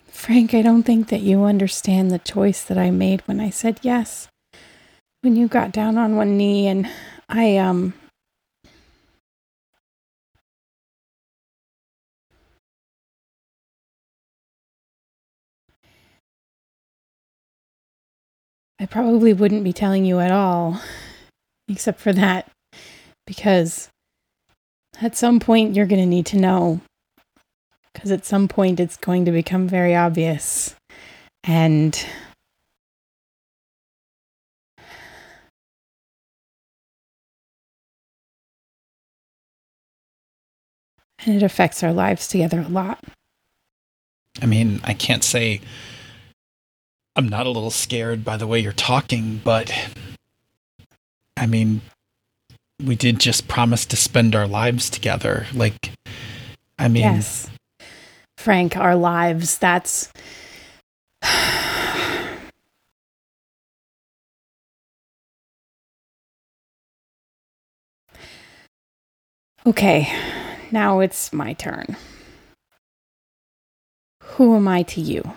Frank, 0.08 0.54
I 0.54 0.62
don't 0.62 0.84
think 0.84 1.08
that 1.10 1.22
you 1.22 1.44
understand 1.44 2.12
the 2.12 2.20
choice 2.20 2.62
that 2.64 2.78
I 2.78 2.92
made 2.92 3.22
when 3.28 3.40
I 3.40 3.50
said 3.50 3.80
yes. 3.82 4.28
When 5.22 5.36
you 5.36 5.48
got 5.48 5.72
down 5.72 5.98
on 5.98 6.16
one 6.16 6.38
knee 6.38 6.68
and 6.68 6.88
I, 7.28 7.58
um. 7.58 7.96
I 18.80 18.86
probably 18.86 19.34
wouldn't 19.34 19.64
be 19.64 19.74
telling 19.74 20.06
you 20.06 20.20
at 20.20 20.32
all, 20.32 20.80
except 21.68 22.00
for 22.00 22.14
that, 22.14 22.50
because 23.26 23.90
at 25.02 25.18
some 25.18 25.40
point 25.40 25.76
you're 25.76 25.86
going 25.86 26.02
to 26.02 26.06
need 26.06 26.26
to 26.28 26.38
know 26.38 26.82
because 27.98 28.12
at 28.12 28.26
some 28.26 28.48
point 28.48 28.80
it's 28.80 28.96
going 28.96 29.26
to 29.26 29.32
become 29.32 29.68
very 29.68 29.96
obvious. 29.96 30.76
And 31.44 32.06
and 41.26 41.36
it 41.36 41.42
affects 41.42 41.82
our 41.82 41.92
lives 41.92 42.28
together 42.28 42.60
a 42.60 42.68
lot. 42.68 43.04
I 44.42 44.46
mean, 44.46 44.80
I 44.84 44.94
can't 44.94 45.24
say 45.24 45.62
I'm 47.18 47.28
not 47.28 47.48
a 47.48 47.50
little 47.50 47.72
scared 47.72 48.24
by 48.24 48.38
the 48.38 48.46
way 48.46 48.60
you're 48.60 48.72
talking, 48.72 49.42
but 49.44 49.74
I 51.36 51.48
mean, 51.48 51.82
we 52.84 52.96
did 52.96 53.20
just 53.20 53.48
promise 53.48 53.88
to 53.88 53.96
spend 53.96 54.36
our 54.36 54.46
lives 54.48 54.88
together. 54.88 55.48
Like, 55.52 55.94
I 56.78 56.88
mean, 56.88 57.02
yes. 57.02 57.50
Frank, 58.38 58.78
our 58.78 58.96
lives, 58.96 59.58
that's 59.58 60.14
Okay, 69.66 70.08
now 70.72 71.00
it's 71.00 71.34
my 71.34 71.54
turn. 71.54 71.98
Who 74.22 74.56
am 74.56 74.68
I 74.68 74.84
to 74.84 75.02
you? 75.02 75.34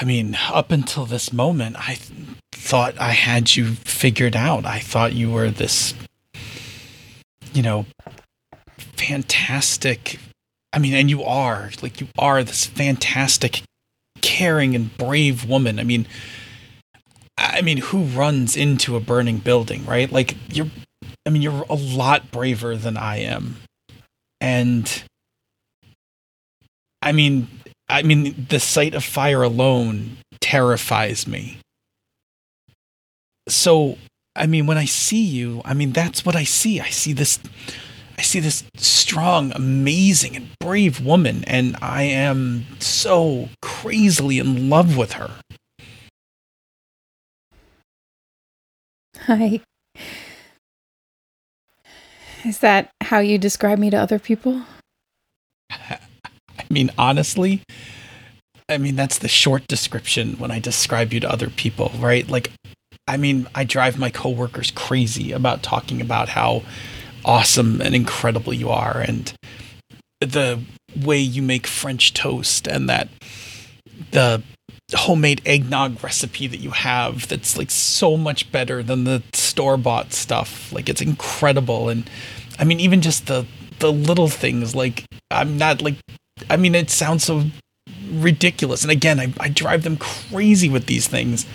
I 0.00 0.04
mean, 0.04 0.38
up 0.52 0.70
until 0.70 1.06
this 1.06 1.32
moment, 1.32 1.74
I 1.76 1.94
th- 1.94 2.12
thought 2.52 2.96
I 3.00 3.10
had 3.10 3.56
you 3.56 3.74
figured 3.74 4.36
out. 4.36 4.64
I 4.64 4.78
thought 4.78 5.12
you 5.12 5.28
were 5.28 5.50
this, 5.50 5.92
you 7.52 7.62
know, 7.62 7.84
fantastic. 8.76 10.20
I 10.72 10.78
mean, 10.78 10.94
and 10.94 11.10
you 11.10 11.24
are, 11.24 11.72
like, 11.82 12.00
you 12.00 12.06
are 12.16 12.44
this 12.44 12.64
fantastic, 12.64 13.62
caring, 14.20 14.76
and 14.76 14.96
brave 14.96 15.44
woman. 15.48 15.80
I 15.80 15.82
mean, 15.82 16.06
I 17.36 17.60
mean, 17.60 17.78
who 17.78 18.04
runs 18.04 18.56
into 18.56 18.94
a 18.94 19.00
burning 19.00 19.38
building, 19.38 19.84
right? 19.84 20.12
Like, 20.12 20.36
you're, 20.48 20.70
I 21.26 21.30
mean, 21.30 21.42
you're 21.42 21.64
a 21.68 21.74
lot 21.74 22.30
braver 22.30 22.76
than 22.76 22.96
I 22.96 23.16
am. 23.16 23.56
And, 24.40 25.02
I 27.02 27.10
mean, 27.10 27.48
I 27.88 28.02
mean, 28.02 28.46
the 28.48 28.60
sight 28.60 28.94
of 28.94 29.04
fire 29.04 29.42
alone 29.42 30.18
terrifies 30.40 31.26
me. 31.26 31.58
So, 33.48 33.96
I 34.36 34.46
mean, 34.46 34.66
when 34.66 34.76
I 34.76 34.84
see 34.84 35.22
you, 35.22 35.62
I 35.64 35.72
mean, 35.72 35.92
that's 35.92 36.24
what 36.24 36.36
I 36.36 36.44
see. 36.44 36.80
I 36.80 36.90
see 36.90 37.14
this, 37.14 37.38
I 38.18 38.22
see 38.22 38.40
this 38.40 38.64
strong, 38.76 39.52
amazing, 39.52 40.36
and 40.36 40.50
brave 40.60 41.00
woman, 41.00 41.44
and 41.46 41.76
I 41.80 42.02
am 42.02 42.66
so 42.78 43.48
crazily 43.62 44.38
in 44.38 44.68
love 44.68 44.96
with 44.96 45.12
her. 45.14 45.30
Hi. 49.20 49.60
Is 52.44 52.58
that 52.60 52.90
how 53.02 53.18
you 53.18 53.38
describe 53.38 53.78
me 53.78 53.90
to 53.90 53.96
other 53.96 54.18
people? 54.18 54.62
I 56.58 56.64
mean, 56.70 56.90
honestly, 56.98 57.62
I 58.68 58.78
mean, 58.78 58.96
that's 58.96 59.18
the 59.18 59.28
short 59.28 59.66
description 59.66 60.34
when 60.34 60.50
I 60.50 60.58
describe 60.58 61.12
you 61.12 61.20
to 61.20 61.30
other 61.30 61.48
people, 61.48 61.90
right? 61.98 62.28
Like, 62.28 62.50
I 63.06 63.16
mean, 63.16 63.46
I 63.54 63.64
drive 63.64 63.98
my 63.98 64.10
coworkers 64.10 64.70
crazy 64.70 65.32
about 65.32 65.62
talking 65.62 66.00
about 66.00 66.28
how 66.28 66.62
awesome 67.24 67.80
and 67.80 67.94
incredible 67.94 68.52
you 68.52 68.68
are 68.68 69.00
and 69.00 69.32
the 70.20 70.60
way 71.04 71.18
you 71.18 71.42
make 71.42 71.66
French 71.66 72.12
toast 72.12 72.66
and 72.66 72.88
that 72.88 73.08
the 74.10 74.42
homemade 74.94 75.42
eggnog 75.44 76.02
recipe 76.02 76.46
that 76.46 76.60
you 76.60 76.70
have 76.70 77.28
that's 77.28 77.58
like 77.58 77.70
so 77.70 78.16
much 78.16 78.50
better 78.50 78.82
than 78.82 79.04
the 79.04 79.22
store 79.32 79.76
bought 79.76 80.12
stuff. 80.12 80.72
Like, 80.72 80.88
it's 80.88 81.00
incredible. 81.00 81.88
And 81.88 82.08
I 82.58 82.64
mean, 82.64 82.80
even 82.80 83.00
just 83.00 83.26
the 83.26 83.46
the 83.78 83.92
little 83.92 84.28
things 84.28 84.74
like 84.74 85.04
I'm 85.30 85.56
not 85.56 85.82
like 85.82 85.96
I 86.50 86.56
mean, 86.56 86.74
it 86.74 86.90
sounds 86.90 87.24
so 87.24 87.44
ridiculous. 88.10 88.82
And 88.82 88.90
again, 88.90 89.20
I, 89.20 89.32
I 89.38 89.48
drive 89.48 89.82
them 89.82 89.96
crazy 89.96 90.68
with 90.68 90.86
these 90.86 91.06
things. 91.06 91.46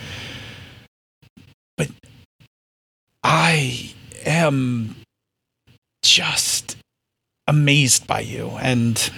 But 1.76 1.90
I 3.22 3.94
am 4.24 4.96
just 6.02 6.76
amazed 7.46 8.06
by 8.06 8.20
you. 8.20 8.50
And 8.60 9.10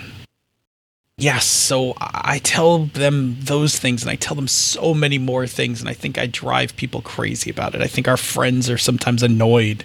yes, 1.19 1.47
so 1.47 1.95
I 2.01 2.41
tell 2.43 2.87
them 2.87 3.37
those 3.41 3.79
things 3.79 4.03
and 4.03 4.11
I 4.11 4.17
tell 4.17 4.35
them 4.35 4.49
so 4.49 4.95
many 4.95 5.19
more 5.19 5.47
things. 5.47 5.81
And 5.81 5.89
I 5.89 5.95
think 5.95 6.19
I 6.19 6.27
drive 6.27 6.77
people 6.77 7.03
crazy 7.03 7.51
about 7.51 7.75
it. 7.75 7.83
I 7.83 7.87
think 7.87 8.09
our 8.09 8.17
friends 8.17 8.71
are 8.71 8.79
sometimes 8.79 9.23
annoyed 9.23 9.85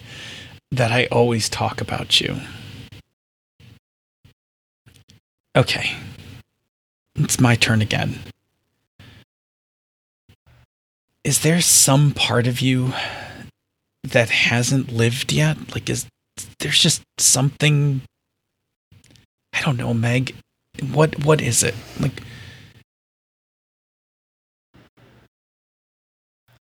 that 0.72 0.92
I 0.92 1.08
always 1.08 1.50
talk 1.50 1.82
about 1.82 2.22
you. 2.22 2.38
Okay. 5.56 5.96
It's 7.16 7.40
my 7.40 7.56
turn 7.56 7.82
again. 7.82 8.20
Is 11.24 11.42
there 11.42 11.62
some 11.62 12.12
part 12.14 12.48
of 12.48 12.62
you 12.62 12.94
that 14.04 14.30
hasn't 14.30 14.92
lived 14.92 15.32
yet? 15.32 15.74
Like, 15.74 15.90
is 15.90 16.08
there's 16.60 16.80
just 16.80 17.04
something? 17.20 18.02
I 19.54 19.62
don't 19.62 19.78
know, 19.78 19.94
Meg. 19.94 20.36
What 20.92 21.24
what 21.26 21.42
is 21.42 21.62
it? 21.64 21.76
Like, 22.00 22.24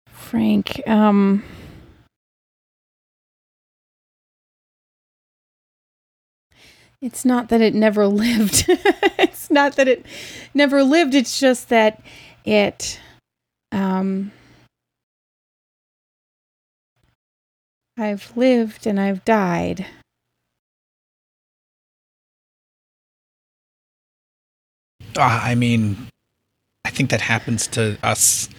Frank, 0.08 0.82
um. 0.88 1.44
It's 7.02 7.26
not 7.26 7.50
that 7.50 7.62
it 7.62 7.74
never 7.74 8.08
lived. 8.08 8.66
it's 8.68 9.50
not 9.50 9.76
that 9.76 9.88
it 9.88 10.06
never 10.54 10.84
lived. 10.84 11.16
It's 11.16 11.40
just 11.40 11.70
that 11.70 12.02
it, 12.46 13.00
um, 13.72 14.32
I've 17.98 18.36
lived 18.36 18.86
and 18.88 19.00
I've 19.00 19.26
died. 19.26 19.86
ah, 25.18 25.44
I 25.44 25.56
mean, 25.56 26.08
I 26.86 26.90
think 26.90 27.10
that 27.10 27.22
happens 27.22 27.68
to 27.68 27.98
us 28.04 28.50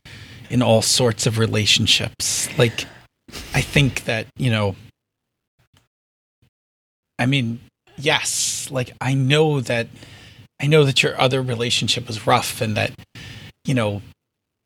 in 0.50 0.62
all 0.62 0.82
sorts 0.82 1.26
of 1.26 1.38
relationships. 1.38 2.48
Like, 2.58 2.86
I 3.54 3.60
think 3.60 4.04
that 4.04 4.26
you 4.36 4.50
know. 4.50 4.76
I 7.18 7.26
mean, 7.26 7.60
yes, 8.02 8.68
like 8.70 8.92
I 9.00 9.14
know 9.14 9.60
that 9.60 9.88
I 10.60 10.66
know 10.66 10.84
that 10.84 11.02
your 11.02 11.20
other 11.20 11.42
relationship 11.42 12.06
was 12.06 12.26
rough 12.26 12.60
and 12.60 12.76
that 12.76 12.92
you 13.64 13.74
know 13.74 14.02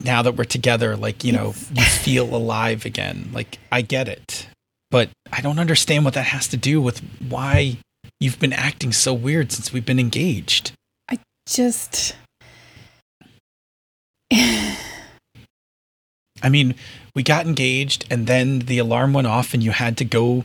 now 0.01 0.23
that 0.23 0.37
we're 0.37 0.45
together 0.45 0.97
like 0.97 1.25
you 1.25 1.33
know 1.33 1.55
you 1.73 1.83
feel 2.03 2.35
alive 2.35 2.85
again. 2.85 3.31
Like 3.33 3.59
I 3.71 3.83
get 3.83 4.09
it. 4.09 4.49
But 4.91 5.11
I 5.33 5.41
don't 5.41 5.59
understand 5.59 6.05
what 6.05 6.15
that 6.15 6.27
has 6.27 6.47
to 6.49 6.57
do 6.57 6.81
with 6.81 7.01
why 7.29 7.79
you've 8.21 8.39
been 8.39 8.53
acting 8.53 8.93
so 8.93 9.13
weird 9.13 9.51
since 9.53 9.73
we've 9.73 9.85
been 9.85 9.99
engaged. 9.99 10.73
I 11.11 11.19
just. 11.47 12.15
I 16.43 16.51
mean, 16.51 16.75
we 17.15 17.23
got 17.23 17.47
engaged 17.47 18.07
and 18.11 18.27
then 18.27 18.61
the 18.61 18.79
alarm 18.79 19.13
went 19.13 19.27
off 19.27 19.55
and 19.55 19.63
you 19.63 19.71
had 19.71 19.97
to 19.99 20.05
go 20.05 20.45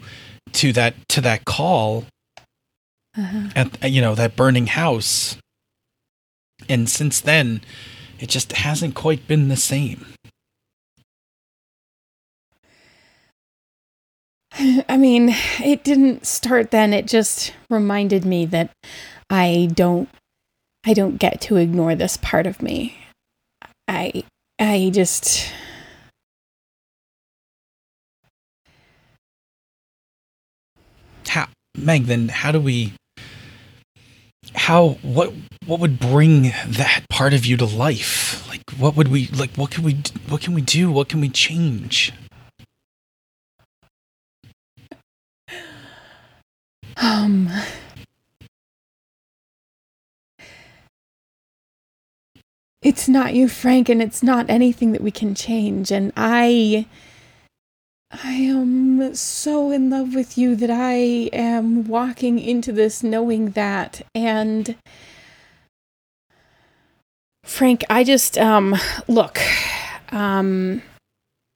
to 0.54 0.74
that 0.74 0.96
to 1.10 1.22
that 1.22 1.46
call 1.46 2.06
Uh, 3.18 3.50
at 3.56 3.92
you 3.92 4.02
know 4.02 4.16
that 4.16 4.38
burning 4.38 4.68
house 4.68 5.36
and 6.70 6.90
since 6.90 7.20
then 7.20 7.60
it 8.20 8.30
just 8.30 8.54
hasn't 8.54 8.96
quite 8.96 9.28
been 9.28 9.50
the 9.50 9.58
same 9.58 10.06
I 14.88 14.98
mean, 14.98 15.30
it 15.64 15.84
didn't 15.84 16.26
start 16.26 16.72
then. 16.72 16.94
It 16.94 17.08
just 17.08 17.54
reminded 17.70 18.26
me 18.26 18.46
that 18.48 18.72
I 19.30 19.70
don't 19.74 20.10
I 20.86 20.94
don't 20.94 21.18
get 21.18 21.40
to 21.42 21.58
ignore 21.58 21.96
this 21.96 22.18
part 22.18 22.46
of 22.46 22.62
me. 22.62 22.98
I 23.88 24.24
I 24.60 24.92
just 24.94 25.52
how 31.28 31.48
meg 31.78 32.06
then 32.06 32.28
how 32.28 32.52
do 32.52 32.60
we 32.60 32.94
how 34.56 34.98
what 35.02 35.34
what 35.66 35.80
would 35.80 36.00
bring 36.00 36.52
that 36.68 37.04
part 37.10 37.34
of 37.34 37.46
you 37.46 37.58
to 37.58 37.66
life? 37.66 38.48
Like 38.50 38.70
what 38.72 38.96
would 38.96 39.08
we 39.10 39.28
like 39.28 39.52
what 39.56 39.72
can 39.72 39.84
we 39.84 40.02
what 40.30 40.42
can 40.42 40.54
we 40.54 40.62
do? 40.62 40.92
What 40.92 41.10
can 41.10 41.22
we 41.22 41.30
change? 41.30 42.14
Um. 46.98 47.50
It's 52.82 53.08
not 53.08 53.36
you, 53.36 53.48
Frank, 53.48 53.90
and 53.90 54.02
it's 54.02 54.24
not 54.24 54.50
anything 54.50 54.92
that 54.94 55.02
we 55.02 55.12
can 55.12 55.36
change. 55.36 55.92
And 55.92 56.12
I 56.18 56.88
I 58.12 58.34
am 58.34 59.16
so 59.16 59.72
in 59.72 59.90
love 59.90 60.14
with 60.14 60.38
you 60.38 60.56
that 60.58 60.70
I 60.70 60.94
am 61.32 61.86
walking 61.86 62.40
into 62.40 62.72
this 62.74 63.04
knowing 63.04 63.52
that 63.52 64.02
and 64.14 64.76
Frank, 67.44 67.84
I 67.90 68.04
just 68.04 68.38
um 68.38 68.76
look, 69.08 69.40
um 70.12 70.82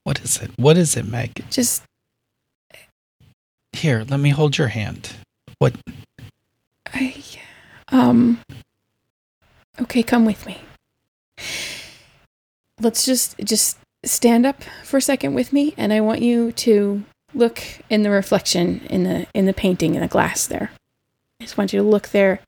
what 0.03 0.21
is 0.21 0.37
it? 0.41 0.51
What 0.57 0.77
is 0.77 0.95
it 0.95 1.07
meg? 1.07 1.43
just 1.49 1.83
here 3.73 4.05
let 4.07 4.19
me 4.21 4.29
hold 4.29 4.57
your 4.57 4.69
hand. 4.69 5.13
What? 5.59 5.75
I 6.93 7.21
um 7.89 8.39
okay, 9.81 10.03
come 10.03 10.25
with 10.25 10.45
me. 10.45 10.61
Let's 12.79 13.05
just 13.05 13.37
just 13.43 13.77
stand 14.05 14.45
up 14.45 14.63
for 14.83 14.97
a 14.97 15.01
second 15.01 15.33
with 15.33 15.51
me 15.51 15.73
and 15.77 15.91
I 15.91 16.01
want 16.01 16.21
you 16.21 16.51
to 16.53 17.03
look 17.33 17.61
in 17.89 18.03
the 18.03 18.09
reflection 18.09 18.81
in 18.89 19.03
the 19.03 19.27
in 19.33 19.45
the 19.45 19.53
painting 19.53 19.95
in 19.95 20.01
the 20.01 20.07
glass 20.07 20.47
there. 20.47 20.71
I 21.39 21.43
just 21.43 21.57
want 21.57 21.73
you 21.73 21.81
to 21.81 21.87
look 21.87 22.09
there 22.09 22.39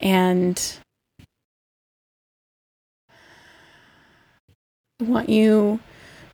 and 0.00 0.60
I 5.00 5.04
want 5.04 5.28
you 5.28 5.80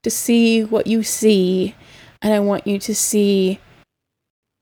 to 0.02 0.10
see 0.10 0.64
what 0.64 0.86
you 0.86 1.02
see 1.02 1.74
and 2.22 2.32
I 2.32 2.40
want 2.40 2.66
you 2.66 2.78
to 2.78 2.94
see 2.94 3.58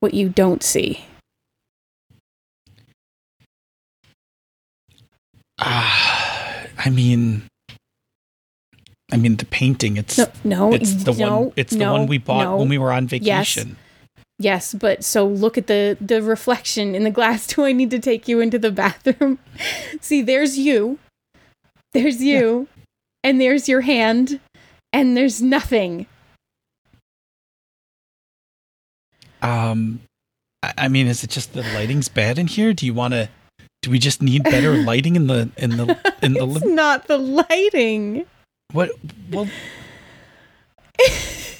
what 0.01 0.15
you 0.15 0.29
don't 0.29 0.63
see. 0.63 1.05
ah 5.61 6.67
i 6.79 6.91
mean 6.91 7.43
i 9.13 9.17
mean 9.17 9.37
the 9.37 9.47
painting 9.47 9.97
it's 9.97 10.19
No, 10.19 10.27
no, 10.45 10.73
it's 10.73 11.05
the 11.05 11.13
no, 11.13 11.41
one 11.41 11.53
it's 11.57 11.73
the 11.73 11.79
no, 11.79 11.93
one 11.93 12.07
we 12.07 12.19
bought 12.19 12.59
when 12.59 12.69
we 12.69 12.79
were 12.79 12.93
on 12.93 13.07
vacation 13.07 13.77
Yes, 14.41 14.73
but 14.73 15.03
so 15.03 15.27
look 15.27 15.59
at 15.59 15.67
the 15.67 15.97
the 16.01 16.23
reflection 16.23 16.95
in 16.95 17.03
the 17.03 17.11
glass. 17.11 17.45
Do 17.49 17.65
I 17.65 17.73
need 17.73 17.91
to 17.91 17.99
take 17.99 18.29
you 18.29 18.39
into 18.41 18.57
the 18.57 18.71
bathroom? 18.71 19.41
See, 20.01 20.23
there's 20.23 20.57
you. 20.57 21.01
There's 21.93 22.23
you. 22.23 22.69
And 23.25 23.41
there's 23.41 23.69
your 23.69 23.81
hand. 23.81 24.39
And 24.93 25.17
there's 25.17 25.43
nothing. 25.43 26.07
Um, 29.43 30.03
I 30.63 30.73
I 30.79 30.89
mean, 30.89 31.09
is 31.09 31.25
it 31.25 31.31
just 31.31 31.53
the 31.53 31.63
lighting's 31.75 32.09
bad 32.09 32.39
in 32.39 32.47
here? 32.47 32.73
Do 32.73 32.87
you 32.87 32.95
want 32.95 33.15
to? 33.15 33.29
Do 33.83 33.91
we 33.91 33.99
just 33.99 34.23
need 34.23 34.45
better 34.45 34.77
lighting 34.85 35.17
in 35.17 35.27
the 35.27 35.51
in 35.57 35.77
the 35.77 35.99
in 36.23 36.35
the 36.35 36.45
It's 36.45 36.65
li- 36.65 36.75
not 36.75 37.09
the 37.09 37.19
lighting. 37.19 38.27
What? 38.73 38.91
Well, 39.31 39.49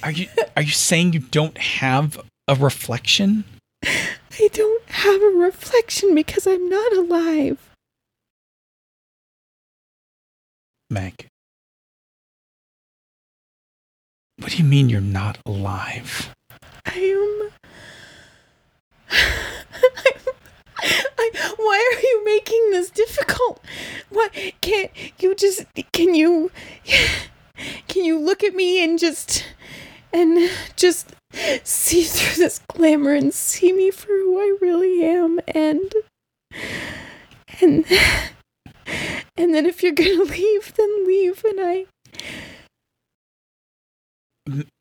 are 0.03 0.11
you 0.11 0.27
are 0.55 0.61
you 0.61 0.71
saying 0.71 1.13
you 1.13 1.19
don't 1.19 1.57
have 1.57 2.19
a 2.47 2.55
reflection? 2.55 3.45
I 3.83 4.49
don't 4.53 4.89
have 4.89 5.21
a 5.21 5.37
reflection 5.37 6.15
because 6.15 6.45
I'm 6.45 6.69
not 6.69 6.93
alive. 6.93 7.69
Meg. 10.89 11.27
What 14.37 14.51
do 14.51 14.57
you 14.57 14.63
mean 14.63 14.89
you're 14.89 15.01
not 15.01 15.37
alive? 15.45 16.33
I 16.85 16.97
am. 16.97 17.51
I, 20.77 21.53
why 21.57 21.93
are 21.93 22.01
you 22.01 22.23
making 22.69 22.79
this 22.81 22.89
difficult? 22.91 23.63
What 24.09 24.31
can't 24.61 24.91
you 25.21 25.35
just 25.35 25.65
can 25.91 26.13
you 26.15 26.51
can 27.87 28.03
you 28.05 28.19
look 28.19 28.43
at 28.43 28.55
me 28.55 28.83
and 28.83 28.97
just 28.99 29.45
and 30.13 30.49
just 30.75 31.13
see 31.63 32.03
through 32.03 32.43
this 32.43 32.59
glamour 32.67 33.13
and 33.13 33.33
see 33.33 33.71
me 33.73 33.91
for 33.91 34.07
who 34.07 34.39
I 34.39 34.57
really 34.61 35.05
am 35.05 35.39
and 35.47 35.93
and 37.61 37.85
and 39.37 39.53
then 39.53 39.65
if 39.65 39.83
you're 39.83 39.91
gonna 39.91 40.23
leave, 40.23 40.73
then 40.75 41.05
leave 41.07 41.43
and 41.45 41.59
I 41.59 41.85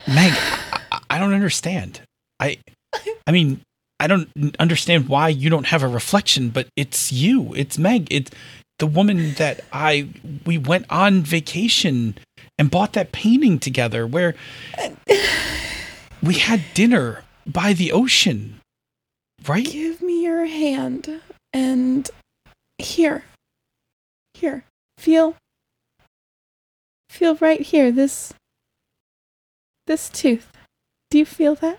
Meg, 0.06 0.32
I- 0.32 1.00
I 1.10 1.18
don't 1.18 1.34
understand. 1.34 2.00
I, 2.40 2.58
I 3.26 3.32
mean, 3.32 3.60
I 4.00 4.06
don't 4.06 4.30
understand 4.58 5.08
why 5.08 5.28
you 5.28 5.50
don't 5.50 5.66
have 5.66 5.82
a 5.82 5.88
reflection, 5.88 6.50
but 6.50 6.68
it's 6.76 7.12
you. 7.12 7.52
It's 7.54 7.78
Meg. 7.78 8.06
It's 8.10 8.30
the 8.78 8.86
woman 8.86 9.34
that 9.34 9.60
I 9.72 10.08
we 10.46 10.56
went 10.56 10.86
on 10.88 11.22
vacation 11.22 12.16
and 12.58 12.70
bought 12.70 12.92
that 12.92 13.12
painting 13.12 13.58
together 13.58 14.06
where 14.06 14.34
we 16.22 16.34
had 16.34 16.62
dinner 16.74 17.24
by 17.46 17.72
the 17.72 17.92
ocean. 17.92 18.60
Right? 19.46 19.70
give 19.70 20.02
me 20.02 20.24
your 20.24 20.46
hand 20.46 21.20
and 21.52 22.10
here. 22.78 23.24
Here. 24.34 24.64
Feel 24.96 25.36
feel 27.08 27.36
right 27.36 27.60
here, 27.60 27.90
this 27.90 28.32
this 29.86 30.08
tooth. 30.08 30.52
Do 31.10 31.18
you 31.18 31.24
feel 31.24 31.54
that? 31.56 31.78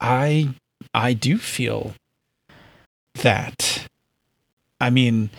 I 0.00 0.54
I 0.94 1.12
do 1.12 1.38
feel 1.38 1.94
that. 3.22 3.86
I 4.80 4.90
mean, 4.90 5.30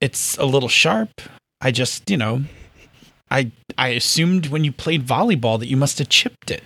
it's 0.00 0.36
a 0.38 0.44
little 0.44 0.68
sharp. 0.68 1.20
I 1.60 1.70
just, 1.70 2.08
you 2.10 2.16
know, 2.16 2.44
I 3.30 3.52
I 3.76 3.88
assumed 3.88 4.46
when 4.46 4.64
you 4.64 4.72
played 4.72 5.06
volleyball 5.06 5.58
that 5.58 5.68
you 5.68 5.76
must 5.76 5.98
have 5.98 6.08
chipped 6.08 6.50
it. 6.50 6.62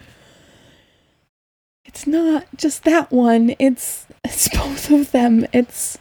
It's 1.84 2.06
not 2.06 2.46
just 2.56 2.84
that 2.84 3.10
one. 3.10 3.54
It's 3.58 4.06
it's 4.24 4.48
both 4.48 4.90
of 4.90 5.10
them. 5.10 5.46
It's 5.52 5.98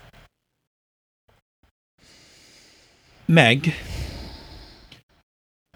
Meg, 3.28 3.74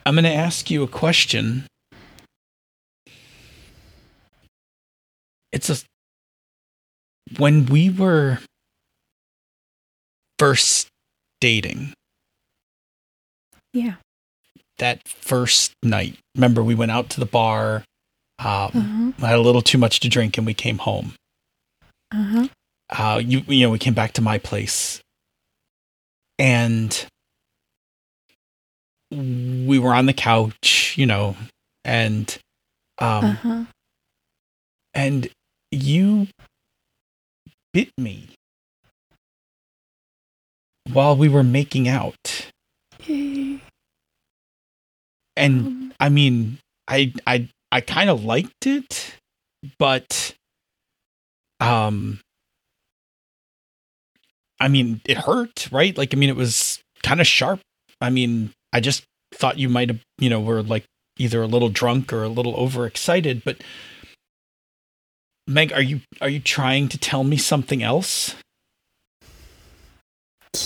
I'm 0.06 0.16
going 0.16 0.26
to 0.26 0.34
ask 0.34 0.70
you 0.70 0.84
a 0.84 0.88
question. 0.88 1.66
A 5.70 5.78
when 7.38 7.66
we 7.66 7.90
were 7.90 8.40
first 10.40 10.88
dating, 11.42 11.94
yeah. 13.74 13.96
that 14.78 15.08
first 15.08 15.74
night. 15.84 16.18
Remember, 16.36 16.64
we 16.64 16.76
went 16.76 16.92
out 16.92 17.10
to 17.12 17.20
the 17.20 17.26
bar. 17.26 17.84
Um, 18.40 18.46
Uh-huh. 18.74 19.12
I 19.26 19.30
had 19.30 19.40
a 19.40 19.42
little 19.42 19.62
too 19.64 19.78
much 19.80 20.00
to 20.02 20.10
drink, 20.10 20.38
and 20.38 20.46
we 20.46 20.54
came 20.54 20.78
home. 20.80 21.14
Uh-huh. 22.12 22.48
Uh, 22.90 23.20
you 23.20 23.42
you 23.48 23.66
know, 23.66 23.72
we 23.72 23.80
came 23.80 23.94
back 23.96 24.14
to 24.14 24.22
my 24.22 24.38
place, 24.38 25.02
and 26.40 27.06
we 29.12 29.80
were 29.80 29.94
on 29.94 30.06
the 30.06 30.14
couch, 30.14 30.94
you 30.98 31.06
know, 31.06 31.36
and 31.84 32.38
um, 33.00 33.26
Uh-huh. 33.26 33.64
and 34.94 35.30
you 35.72 36.28
bit 37.74 37.90
me 37.98 38.30
while 40.92 41.16
we 41.16 41.28
were 41.30 41.44
making 41.44 41.88
out, 41.88 42.48
and 43.08 43.60
Um, 45.38 45.94
I 46.00 46.10
mean, 46.10 46.60
I 46.88 47.14
I 47.26 47.50
I 47.72 47.82
kind 47.82 48.10
of 48.10 48.24
liked 48.24 48.66
it, 48.66 49.16
but 49.80 50.34
um 51.60 52.20
I 54.60 54.68
mean, 54.68 55.02
it 55.06 55.18
hurt, 55.18 55.70
right? 55.72 55.96
Like 55.98 56.14
I 56.14 56.18
mean, 56.18 56.30
it 56.30 56.36
was 56.36 56.80
kind 57.04 57.22
of 57.22 57.28
sharp. 57.28 57.60
I 58.02 58.10
mean, 58.10 58.52
I 58.74 58.80
just 58.80 59.04
thought 59.34 59.60
you 59.60 59.70
might 59.70 59.90
have, 59.90 60.02
you 60.18 60.30
know, 60.30 60.40
were 60.40 60.64
like 60.64 60.86
either 61.18 61.42
a 61.42 61.48
little 61.48 61.70
drunk 61.70 62.12
or 62.14 62.24
a 62.24 62.30
little 62.30 62.56
overexcited, 62.56 63.44
but 63.44 63.58
Meg, 65.48 65.72
are 65.72 65.82
you 65.82 66.02
are 66.20 66.30
you 66.30 66.40
trying 66.42 66.90
to 66.90 66.98
tell 66.98 67.24
me 67.24 67.38
something 67.38 67.82
else? 67.82 68.36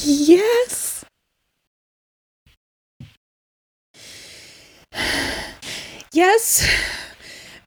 Yes. 0.03 1.05
Yes, 6.13 6.67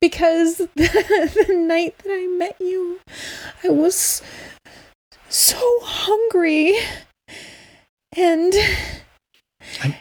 because 0.01 0.59
the, 0.59 0.67
the 1.49 1.55
night 1.55 1.97
that 1.99 2.11
I 2.11 2.27
met 2.37 2.57
you, 2.61 3.01
I 3.63 3.69
was 3.71 4.21
so 5.31 5.59
hungry, 5.83 6.77
and 8.17 8.53
I'm- 9.83 9.95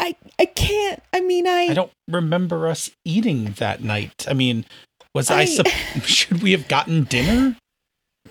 I 0.00 0.16
I 0.38 0.46
can't. 0.46 1.02
I 1.12 1.20
mean, 1.20 1.46
I 1.46 1.68
I 1.70 1.74
don't 1.74 1.92
remember 2.08 2.66
us 2.66 2.90
eating 3.04 3.52
that 3.58 3.82
night. 3.84 4.26
I 4.28 4.34
mean, 4.34 4.66
was 5.16 5.30
I, 5.30 5.40
I- 5.40 5.44
sup- 5.46 5.66
should 6.04 6.42
we 6.42 6.52
have 6.52 6.68
gotten 6.68 7.04
dinner? 7.04 7.56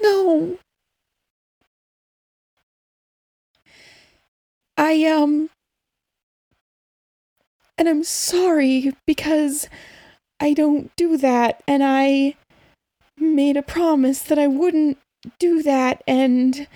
No. 0.01 0.59
I 4.77 5.03
um 5.05 5.49
and 7.77 7.89
I'm 7.89 8.03
sorry 8.03 8.93
because 9.07 9.67
I 10.39 10.53
don't 10.53 10.95
do 10.95 11.17
that 11.17 11.63
and 11.67 11.81
I 11.83 12.35
made 13.17 13.57
a 13.57 13.63
promise 13.63 14.21
that 14.21 14.37
I 14.37 14.47
wouldn't 14.47 14.99
do 15.39 15.63
that 15.63 16.03
and 16.07 16.67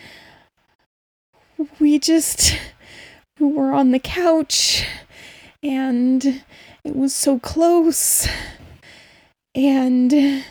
we 1.80 2.00
just 2.00 2.58
we 3.40 3.48
were 3.52 3.74
on 3.74 3.92
the 3.92 4.00
couch 4.00 4.86
and 5.62 6.42
it 6.84 6.96
was 6.96 7.14
so 7.14 7.38
close 7.38 8.28
and 9.56 10.44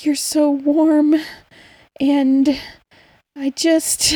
you're 0.00 0.14
so 0.14 0.50
warm 0.50 1.14
and 2.00 2.60
I 3.36 3.50
just 3.50 4.14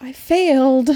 I 0.00 0.12
failed 0.12 0.90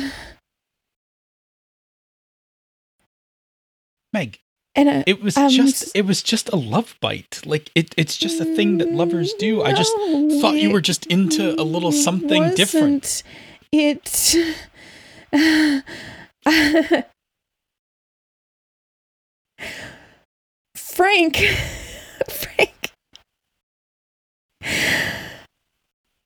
Meg, 4.12 4.38
and 4.74 4.90
I, 4.90 5.04
it 5.06 5.22
was 5.22 5.36
Um, 5.36 5.50
just 5.50 5.94
it 5.94 6.04
was 6.04 6.22
just 6.22 6.48
a 6.48 6.56
love 6.56 6.96
bite. 7.00 7.40
Like 7.44 7.70
it 7.74 7.94
it's 7.96 8.16
just 8.16 8.40
a 8.40 8.44
thing 8.44 8.78
that 8.78 8.90
lovers 8.92 9.32
do. 9.34 9.62
I 9.62 9.72
just 9.72 9.92
thought 10.40 10.56
you 10.56 10.70
were 10.70 10.80
just 10.80 11.06
into 11.06 11.54
a 11.60 11.62
little 11.62 11.92
something 11.92 12.54
different. 12.54 13.22
wasn't. 13.22 13.24
It 13.72 14.36
Frank 21.00 21.38
Frank 22.28 22.92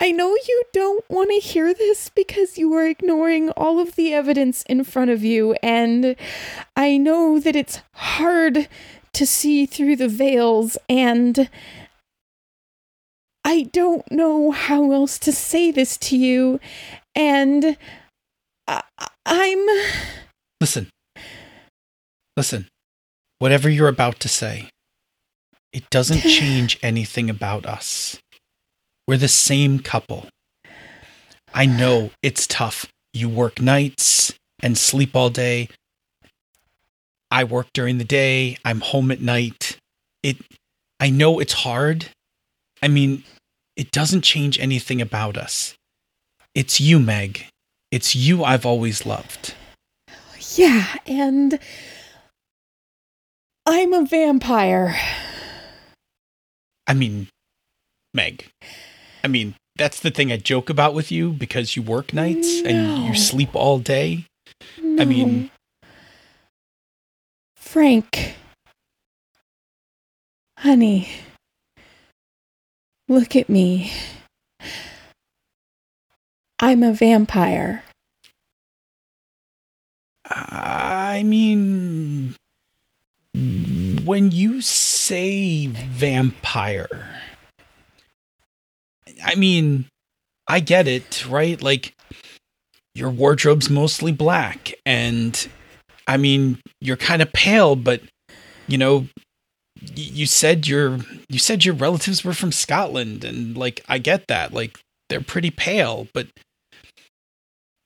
I 0.00 0.10
know 0.10 0.34
you 0.48 0.64
don't 0.72 1.08
want 1.08 1.30
to 1.30 1.38
hear 1.38 1.72
this 1.72 2.08
because 2.08 2.58
you 2.58 2.74
are 2.74 2.84
ignoring 2.84 3.50
all 3.50 3.78
of 3.78 3.94
the 3.94 4.12
evidence 4.12 4.64
in 4.64 4.82
front 4.82 5.12
of 5.12 5.22
you, 5.22 5.54
and 5.62 6.16
I 6.74 6.96
know 6.96 7.38
that 7.38 7.54
it's 7.54 7.82
hard 7.94 8.68
to 9.12 9.24
see 9.24 9.64
through 9.64 9.94
the 9.94 10.08
veils, 10.08 10.76
and 10.88 11.48
I 13.44 13.68
don't 13.72 14.10
know 14.10 14.50
how 14.50 14.90
else 14.90 15.20
to 15.20 15.30
say 15.30 15.70
this 15.70 15.96
to 15.98 16.16
you, 16.16 16.58
and 17.14 17.76
I- 18.66 18.82
I'm. 19.24 19.64
Listen. 20.60 20.90
Listen. 22.37 22.66
Whatever 23.44 23.68
you're 23.68 23.88
about 23.88 24.20
to 24.20 24.28
say, 24.30 24.70
it 25.70 25.90
doesn't 25.90 26.20
change 26.38 26.78
anything 26.83 27.28
about 27.28 27.66
us. 27.66 28.18
We're 29.07 29.18
the 29.18 29.28
same 29.28 29.80
couple. 29.80 30.28
I 31.52 31.66
know 31.66 32.11
it's 32.22 32.46
tough. 32.46 32.87
You 33.12 33.28
work 33.28 33.61
nights 33.61 34.33
and 34.61 34.78
sleep 34.78 35.14
all 35.14 35.28
day. 35.28 35.68
I 37.30 37.44
work 37.44 37.66
during 37.74 37.98
the 37.98 38.04
day. 38.04 38.57
I'm 38.64 38.80
home 38.80 39.11
at 39.11 39.20
night. 39.20 39.76
It 40.22 40.38
I 40.98 41.11
know 41.11 41.38
it's 41.38 41.52
hard. 41.52 42.07
I 42.83 42.88
mean, 42.88 43.24
it 43.76 43.90
doesn't 43.90 44.22
change 44.22 44.59
anything 44.59 45.02
about 45.02 45.37
us. 45.37 45.74
It's 46.54 46.80
you, 46.80 46.98
Meg. 46.98 47.44
It's 47.90 48.16
you 48.16 48.42
I've 48.42 48.64
always 48.64 49.04
loved. 49.04 49.52
Yeah, 50.57 50.87
and 51.07 51.59
I'm 53.66 53.92
a 53.92 54.05
vampire. 54.05 54.94
I 56.87 56.94
mean, 56.94 57.29
Meg. 58.12 58.46
I 59.22 59.29
mean, 59.29 59.55
that's 59.77 60.00
the 60.00 60.11
thing 60.11 60.31
I 60.31 60.37
joke 60.37 60.68
about 60.68 60.94
with 60.94 61.11
you 61.11 61.33
because 61.33 61.74
you 61.77 61.83
work 61.83 62.12
nights 62.12 62.61
and 62.62 63.07
you 63.07 63.14
sleep 63.14 63.55
all 63.55 63.79
day. 63.79 64.27
I 64.79 65.05
mean- 65.05 65.50
Frank, 67.57 68.37
Honey, 70.59 71.09
look 73.09 73.35
at 73.35 73.48
me. 73.48 73.92
I'm 76.61 76.83
a 76.85 76.92
vampire. 76.92 77.83
I 80.24 81.22
mean, 81.24 82.37
when 83.35 84.31
you 84.31 84.61
say 84.61 85.66
vampire, 85.66 87.20
I 89.25 89.35
mean, 89.35 89.87
I 90.47 90.61
get 90.61 90.87
it, 90.87 91.27
right? 91.27 91.61
Like, 91.61 91.94
your 92.94 93.11
wardrobe's 93.11 93.68
mostly 93.68 94.12
black, 94.12 94.73
and 94.87 95.49
I 96.07 96.16
mean, 96.16 96.59
you're 96.81 96.97
kind 96.97 97.23
of 97.23 97.33
pale, 97.33 97.75
but 97.75 98.03
you 98.68 98.79
know, 98.79 99.09
you 99.97 100.27
said 100.27 100.68
your 100.68 100.99
you 101.29 101.38
said 101.38 101.64
your 101.64 101.75
relatives 101.75 102.25
were 102.25 102.35
from 102.35 102.53
Scotland, 102.53 103.25
and 103.25 103.57
like, 103.57 103.85
I 103.88 103.99
get 103.99 104.29
that. 104.29 104.53
Like, 104.53 104.79
they're 105.09 105.20
pretty 105.20 105.51
pale, 105.51 106.07
but 106.14 106.29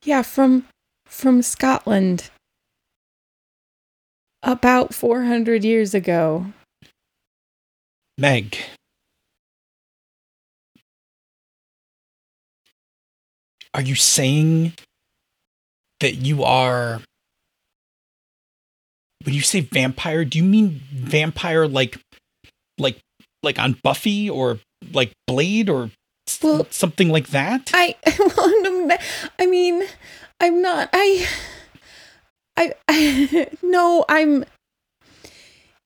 Yeah, 0.05 0.23
from 0.23 0.67
from 1.07 1.41
Scotland. 1.41 2.31
About 4.43 4.95
400 4.95 5.65
years 5.65 5.95
ago. 5.95 6.47
Meg. 8.17 8.57
Are 13.75 13.83
you 13.83 13.95
saying 13.95 14.73
that 16.01 16.15
you 16.15 16.43
are. 16.45 17.01
When 19.25 19.35
you 19.35 19.41
say 19.43 19.61
vampire, 19.61 20.25
do 20.25 20.39
you 20.39 20.45
mean 20.45 20.81
vampire 20.93 21.67
like. 21.67 21.99
like. 22.79 22.99
like 23.43 23.59
on 23.59 23.77
Buffy 23.83 24.31
or 24.31 24.59
like 24.93 25.13
Blade 25.27 25.69
or 25.69 25.91
Well, 26.43 26.67
something 26.71 27.09
like 27.09 27.29
that? 27.29 27.71
I 27.75 27.97
I 29.39 29.47
mean, 29.47 29.83
I'm 30.41 30.63
not 30.63 30.89
I 30.93 31.27
I, 32.59 32.73
I 32.89 33.49
no, 33.63 34.05
I'm 34.09 34.45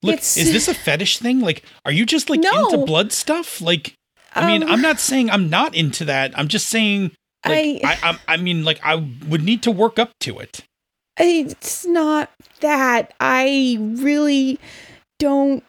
Look, 0.02 0.14
it's- 0.14 0.36
is 0.36 0.52
this 0.52 0.66
a 0.68 0.74
fetish 0.74 1.18
thing? 1.18 1.40
Like, 1.40 1.62
are 1.84 1.92
you 1.92 2.04
just 2.06 2.28
like 2.28 2.40
No. 2.40 2.50
into 2.70 2.84
blood 2.86 3.12
stuff? 3.12 3.60
Like, 3.60 3.94
I 4.34 4.46
mean, 4.46 4.62
um, 4.64 4.70
I'm 4.70 4.80
not 4.82 4.98
saying 4.98 5.30
I'm 5.30 5.48
not 5.50 5.74
into 5.74 6.04
that. 6.06 6.36
I'm 6.36 6.48
just 6.48 6.68
saying, 6.68 7.12
like, 7.46 7.80
I- 7.84 7.90
I, 8.02 8.10
I, 8.10 8.18
I 8.28 8.36
mean, 8.38 8.64
like, 8.64 8.80
I 8.82 8.96
would 9.28 9.42
need 9.44 9.62
to 9.64 9.70
work 9.70 9.98
up 9.98 10.10
to 10.20 10.38
it. 10.40 10.62
it's 11.18 11.84
not 11.86 12.30
that 12.60 13.12
I 13.20 13.76
really 13.80 14.58
don't 15.18 15.62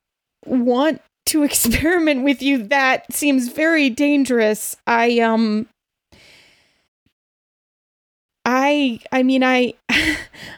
want 0.46 1.02
to 1.28 1.44
experiment 1.50 2.24
with 2.24 2.42
you. 2.42 2.64
That 2.64 3.12
seems 3.14 3.50
very 3.50 3.90
dangerous. 3.90 4.76
I 4.88 5.20
um 5.20 5.68
I 8.46 9.00
I 9.12 9.24
mean 9.24 9.44
I 9.44 9.74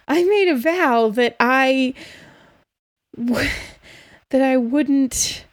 I 0.07 0.23
made 0.23 0.47
a 0.49 0.55
vow 0.57 1.09
that 1.09 1.35
I 1.39 1.93
w- 3.17 3.49
that 4.31 4.41
I 4.41 4.57
wouldn't 4.57 5.45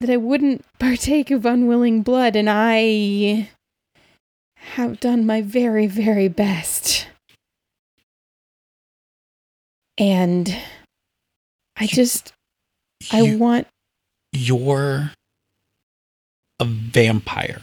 that 0.00 0.10
I 0.10 0.16
wouldn't 0.16 0.64
partake 0.78 1.30
of 1.30 1.46
unwilling 1.46 2.02
blood 2.02 2.36
and 2.36 2.48
I 2.50 3.48
have 4.56 4.98
done 5.00 5.24
my 5.24 5.40
very 5.40 5.86
very 5.86 6.28
best. 6.28 7.06
And 9.96 10.56
I 11.76 11.86
just 11.86 12.32
I 13.12 13.20
You- 13.20 13.38
want 13.38 13.68
you're 14.32 15.12
a 16.58 16.64
vampire. 16.64 17.62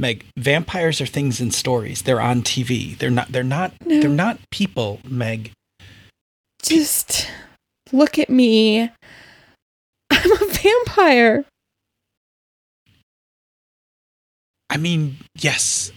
Meg, 0.00 0.24
vampires 0.38 1.00
are 1.02 1.06
things 1.06 1.42
in 1.42 1.50
stories. 1.50 2.02
They're 2.02 2.22
on 2.22 2.40
TV. 2.42 2.96
They're 2.96 3.10
not. 3.10 3.30
They're 3.30 3.44
not. 3.44 3.74
No. 3.84 4.00
They're 4.00 4.08
not 4.08 4.38
people. 4.50 4.98
Meg. 5.04 5.52
just 6.62 7.28
look 7.92 8.18
at 8.18 8.30
me. 8.30 8.90
I'm 10.10 10.32
a 10.32 10.46
vampire. 10.52 11.44
I 14.70 14.78
mean, 14.78 15.18
yes. 15.36 15.92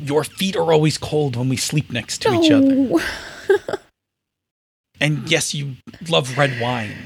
Your 0.00 0.24
feet 0.24 0.56
are 0.56 0.72
always 0.72 0.98
cold 0.98 1.36
when 1.36 1.48
we 1.48 1.56
sleep 1.56 1.92
next 1.92 2.22
to 2.22 2.32
each 2.34 2.50
other. 2.50 3.78
And 5.00 5.30
yes, 5.30 5.54
you 5.54 5.76
love 6.08 6.36
red 6.36 6.60
wine. 6.60 6.96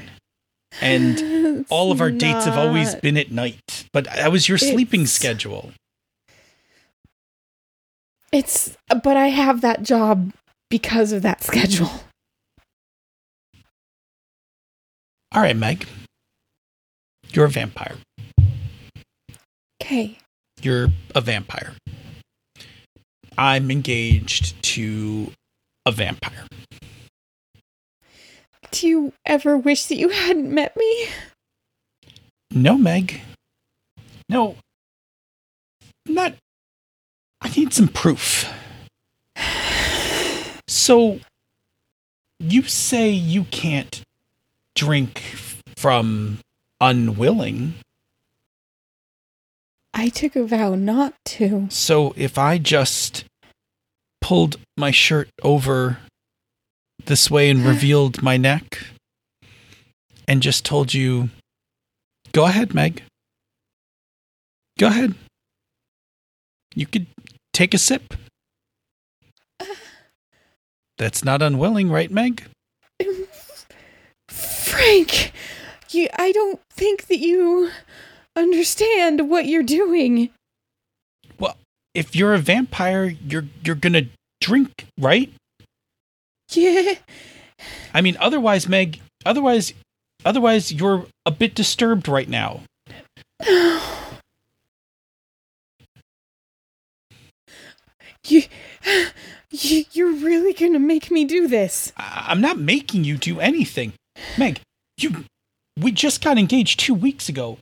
And 0.81 1.19
It's 1.59 1.71
all 1.71 1.91
of 1.91 2.01
our 2.01 2.11
dates 2.11 2.45
have 2.45 2.57
always 2.57 2.95
been 2.95 3.17
at 3.17 3.31
night. 3.31 3.85
But 3.93 4.05
that 4.05 4.31
was 4.31 4.49
your 4.49 4.57
sleeping 4.57 5.01
It's- 5.01 5.13
schedule. 5.13 5.71
It's 8.31 8.75
but 9.03 9.15
I 9.15 9.27
have 9.27 9.61
that 9.61 9.83
job 9.83 10.33
because 10.71 11.11
of 11.11 11.21
that 11.21 11.43
schedule. 11.43 11.91
All 15.31 15.41
right, 15.41 15.55
Meg. 15.55 15.85
You're 17.31 17.45
a 17.45 17.49
vampire. 17.49 17.95
Okay. 19.81 20.17
You're 20.61 20.87
a 21.13 21.21
vampire. 21.21 21.73
I'm 23.37 23.69
engaged 23.71 24.61
to 24.63 25.31
a 25.85 25.91
vampire. 25.91 26.45
Do 28.73 28.87
you 28.87 29.13
ever 29.23 29.55
wish 29.55 29.85
that 29.85 29.97
you 29.97 30.09
hadn't 30.09 30.51
met 30.51 30.75
me? 30.75 31.05
No, 32.49 32.75
Meg. 32.75 33.21
No. 34.27 34.55
Not. 36.07 36.33
I 37.39 37.49
need 37.49 37.71
some 37.71 37.87
proof. 37.87 38.51
So, 40.67 41.19
you 42.39 42.63
say 42.63 43.11
you 43.11 43.43
can't 43.43 44.01
drink 44.75 45.19
from 45.77 46.39
unwilling. 46.81 47.75
I 49.93 50.09
took 50.09 50.35
a 50.35 50.45
vow 50.45 50.73
not 50.73 51.13
to. 51.25 51.67
So, 51.69 52.15
if 52.17 52.39
I 52.39 52.57
just 52.57 53.25
pulled 54.19 54.55
my 54.75 54.89
shirt 54.89 55.29
over 55.43 55.99
this 57.05 57.29
way 57.29 57.49
and 57.49 57.65
revealed 57.65 58.21
my 58.21 58.37
neck 58.37 58.79
and 60.27 60.41
just 60.41 60.65
told 60.65 60.93
you, 60.93 61.29
go 62.31 62.45
ahead, 62.45 62.73
Meg. 62.73 63.03
Go 64.79 64.87
ahead. 64.87 65.15
You 66.75 66.87
could 66.87 67.07
take 67.53 67.73
a 67.73 67.77
sip. 67.77 68.13
That's 70.97 71.23
not 71.23 71.41
unwilling, 71.41 71.89
right, 71.89 72.11
Meg? 72.11 72.43
Frank, 74.27 75.31
you 75.91 76.07
I 76.17 76.31
don't 76.31 76.59
think 76.71 77.07
that 77.07 77.19
you 77.19 77.69
understand 78.35 79.29
what 79.29 79.45
you're 79.45 79.63
doing. 79.63 80.29
Well, 81.39 81.57
if 81.93 82.15
you're 82.15 82.33
a 82.33 82.39
vampire, 82.39 83.05
you're 83.05 83.45
you're 83.63 83.75
gonna 83.75 84.07
drink, 84.41 84.87
right? 84.99 85.31
Yeah. 86.53 86.95
I 87.93 88.01
mean, 88.01 88.17
otherwise, 88.19 88.67
Meg, 88.67 88.99
otherwise, 89.25 89.73
otherwise, 90.25 90.71
you're 90.71 91.05
a 91.25 91.31
bit 91.31 91.55
disturbed 91.55 92.07
right 92.07 92.29
now. 92.29 92.61
You, 98.25 98.43
you 99.51 99.83
you're 99.91 100.13
really 100.13 100.53
gonna 100.53 100.79
make 100.79 101.11
me 101.11 101.25
do 101.25 101.47
this? 101.47 101.91
I- 101.97 102.27
I'm 102.29 102.39
not 102.39 102.57
making 102.57 103.03
you 103.03 103.17
do 103.17 103.39
anything. 103.39 103.93
Meg, 104.37 104.61
you 104.97 105.25
we 105.77 105.91
just 105.91 106.23
got 106.23 106.37
engaged 106.37 106.79
2 106.79 106.93
weeks 106.93 107.27
ago. 107.27 107.57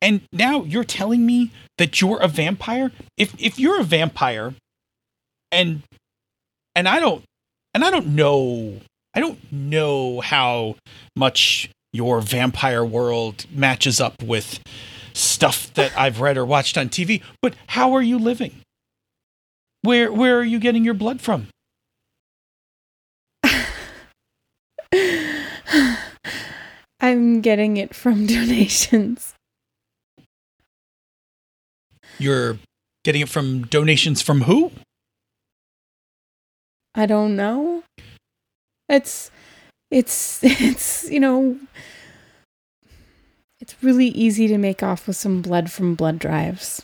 And 0.00 0.20
now 0.32 0.62
you're 0.64 0.84
telling 0.84 1.24
me 1.26 1.50
that 1.78 2.00
you're 2.00 2.20
a 2.20 2.28
vampire? 2.28 2.92
If 3.16 3.34
if 3.38 3.58
you're 3.58 3.80
a 3.80 3.84
vampire 3.84 4.54
and 5.50 5.82
and 6.76 6.88
I 6.88 7.00
don't 7.00 7.24
and 7.74 7.84
I 7.84 7.90
don't 7.90 8.08
know 8.08 8.80
I 9.14 9.20
don't 9.20 9.38
know 9.52 10.20
how 10.20 10.76
much 11.14 11.68
your 11.92 12.20
vampire 12.20 12.84
world 12.84 13.46
matches 13.52 14.00
up 14.00 14.22
with 14.22 14.60
stuff 15.12 15.72
that 15.74 15.96
I've 15.96 16.20
read 16.20 16.36
or 16.36 16.44
watched 16.44 16.76
on 16.76 16.88
TV, 16.88 17.22
but 17.40 17.54
how 17.68 17.92
are 17.92 18.02
you 18.02 18.18
living? 18.18 18.60
Where 19.82 20.12
where 20.12 20.38
are 20.38 20.44
you 20.44 20.58
getting 20.58 20.84
your 20.84 20.94
blood 20.94 21.20
from? 21.20 21.48
I'm 27.00 27.40
getting 27.40 27.76
it 27.76 27.94
from 27.94 28.26
donations. 28.34 29.34
You're 32.18 32.58
getting 33.04 33.20
it 33.20 33.28
from 33.28 33.66
donations 33.66 34.22
from 34.22 34.42
who? 34.42 34.72
I 36.94 37.06
don't 37.06 37.36
know. 37.36 37.82
It's 38.88 39.30
it's 39.90 40.40
it's 40.42 41.10
you 41.10 41.20
know 41.20 41.58
It's 43.64 43.82
really 43.82 44.08
easy 44.08 44.46
to 44.48 44.58
make 44.58 44.82
off 44.82 45.06
with 45.06 45.16
some 45.16 45.40
blood 45.40 45.70
from 45.70 45.94
blood 45.94 46.18
drives. 46.18 46.82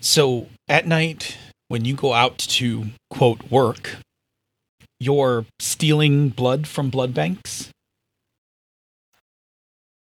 So 0.00 0.46
at 0.66 0.86
night, 0.86 1.36
when 1.68 1.84
you 1.84 1.94
go 1.94 2.14
out 2.14 2.38
to 2.38 2.86
quote 3.10 3.50
work, 3.50 3.96
you're 4.98 5.44
stealing 5.58 6.30
blood 6.30 6.66
from 6.66 6.88
blood 6.88 7.12
banks? 7.12 7.68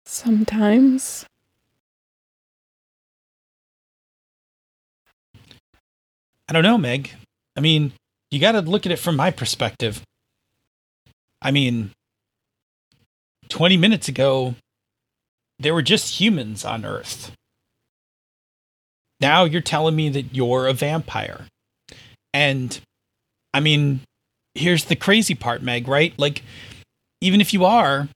Sometimes. 0.07 1.27
I 6.49 6.53
don't 6.53 6.63
know, 6.63 6.79
Meg. 6.79 7.11
I 7.57 7.61
mean, 7.61 7.93
you 8.31 8.41
got 8.41 8.53
to 8.53 8.61
look 8.61 8.87
at 8.87 8.93
it 8.93 8.99
from 8.99 9.17
my 9.17 9.31
perspective. 9.31 10.03
I 11.43 11.51
mean, 11.51 11.91
20 13.49 13.77
minutes 13.77 14.09
ago, 14.09 14.55
there 15.59 15.75
were 15.75 15.83
just 15.83 16.21
humans 16.21 16.65
on 16.65 16.85
Earth. 16.85 17.33
Now 19.21 19.45
you're 19.45 19.63
telling 19.63 19.97
me 19.97 20.09
that 20.11 20.35
you're 20.35 20.67
a 20.67 20.73
vampire. 20.73 21.47
And 22.35 22.79
I 23.55 23.61
mean, 23.61 24.01
here's 24.55 24.85
the 24.85 24.97
crazy 24.97 25.35
part, 25.35 25.63
Meg, 25.63 25.89
right? 25.89 26.13
Like, 26.19 26.43
even 27.21 27.41
if 27.41 27.55
you 27.55 27.65
are, 27.65 28.09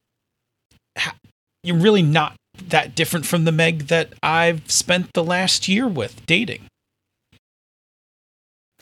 you're 1.63 1.77
really 1.77 2.03
not 2.03 2.35
that 2.69 2.95
different 2.95 3.25
from 3.25 3.45
the 3.45 3.53
Meg 3.53 3.87
that 3.87 4.13
I've 4.23 4.71
spent 4.71 5.13
the 5.15 5.25
last 5.25 5.69
year 5.69 5.89
with 5.89 6.27
dating. 6.27 6.67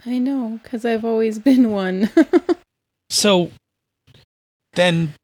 I 0.07 0.19
know, 0.19 0.61
because 0.63 0.85
I've 0.85 1.05
always 1.05 1.39
been 1.49 1.71
one. 1.71 2.11
So 3.11 3.51
then 4.75 5.15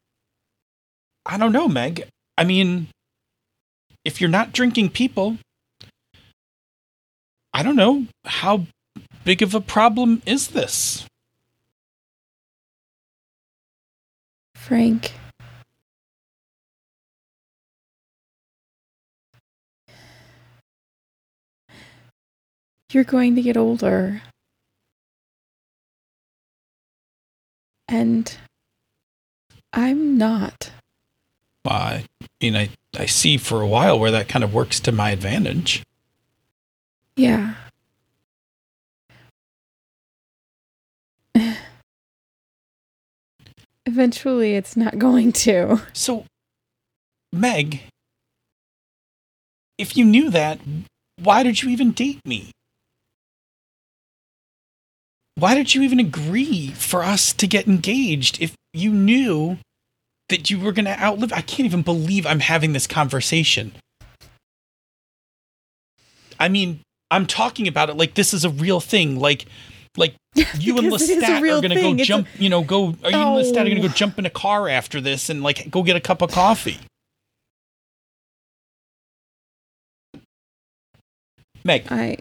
I 1.26 1.38
don't 1.38 1.52
know, 1.52 1.68
Meg. 1.68 2.08
I 2.36 2.44
mean, 2.44 2.88
if 4.04 4.20
you're 4.20 4.30
not 4.30 4.52
drinking 4.52 4.90
people, 4.90 5.38
I 7.52 7.62
don't 7.62 7.76
know 7.76 8.06
how 8.24 8.66
big 9.24 9.42
of 9.42 9.54
a 9.54 9.60
problem 9.60 10.22
is 10.26 10.48
this? 10.48 11.06
Frank. 14.54 15.12
You're 22.92 23.04
going 23.04 23.34
to 23.34 23.42
get 23.42 23.56
older. 23.56 24.22
And 27.88 28.36
I'm 29.72 30.16
not. 30.18 30.70
I 31.66 32.04
mean, 32.40 32.56
I, 32.56 32.70
I 32.96 33.06
see 33.06 33.36
for 33.36 33.60
a 33.60 33.66
while 33.66 33.98
where 33.98 34.10
that 34.10 34.28
kind 34.28 34.44
of 34.44 34.52
works 34.52 34.78
to 34.80 34.92
my 34.92 35.10
advantage. 35.10 35.82
Yeah. 37.16 37.54
Eventually, 43.86 44.54
it's 44.54 44.76
not 44.76 44.98
going 44.98 45.32
to. 45.32 45.80
So, 45.92 46.26
Meg, 47.32 47.80
if 49.78 49.96
you 49.96 50.04
knew 50.04 50.30
that, 50.30 50.60
why 51.20 51.42
did 51.42 51.62
you 51.62 51.70
even 51.70 51.92
date 51.92 52.20
me? 52.24 52.50
Why 55.36 55.54
did 55.54 55.74
you 55.74 55.82
even 55.82 55.98
agree 55.98 56.70
for 56.70 57.02
us 57.02 57.32
to 57.34 57.46
get 57.46 57.66
engaged 57.66 58.40
if 58.40 58.54
you 58.72 58.92
knew 58.92 59.58
that 60.28 60.48
you 60.50 60.60
were 60.60 60.72
going 60.72 60.84
to 60.84 61.00
outlive? 61.02 61.32
I 61.32 61.40
can't 61.40 61.66
even 61.66 61.82
believe 61.82 62.24
I'm 62.26 62.40
having 62.40 62.72
this 62.72 62.86
conversation. 62.86 63.72
I 66.38 66.48
mean, 66.48 66.80
I'm 67.10 67.26
talking 67.26 67.66
about 67.68 67.90
it 67.90 67.96
like 67.96 68.14
this 68.14 68.32
is 68.32 68.44
a 68.44 68.50
real 68.50 68.80
thing. 68.80 69.18
Like, 69.18 69.46
like 69.96 70.14
you 70.58 70.76
and 70.78 70.86
Because 70.86 71.08
it 71.08 71.18
is 71.18 71.24
a 71.24 71.26
Lestat 71.26 71.36
are 71.38 71.60
going 71.60 71.70
to 71.70 71.74
go. 71.80 71.92
It's 71.94 72.02
a- 72.02 72.04
jump. 72.04 72.28
you 72.38 72.48
know, 72.48 72.62
go. 72.62 72.86
Are 73.02 73.10
you 73.10 73.16
and 73.16 73.16
oh. 73.16 73.42
Lestat 73.42 73.50
are 73.60 73.64
going 73.64 73.76
to 73.76 73.80
Oh. 73.84 73.88
go 73.88 73.94
jump 73.94 74.18
in 74.18 74.26
a 74.26 74.30
car 74.30 74.68
after 74.68 75.00
this 75.00 75.28
and 75.30 75.42
like 75.42 75.68
go 75.70 75.82
get 75.82 75.96
a 75.96 76.00
cup 76.00 76.22
of 76.22 76.30
coffee? 76.30 76.78
Meg, 81.64 81.86
I. 81.90 82.18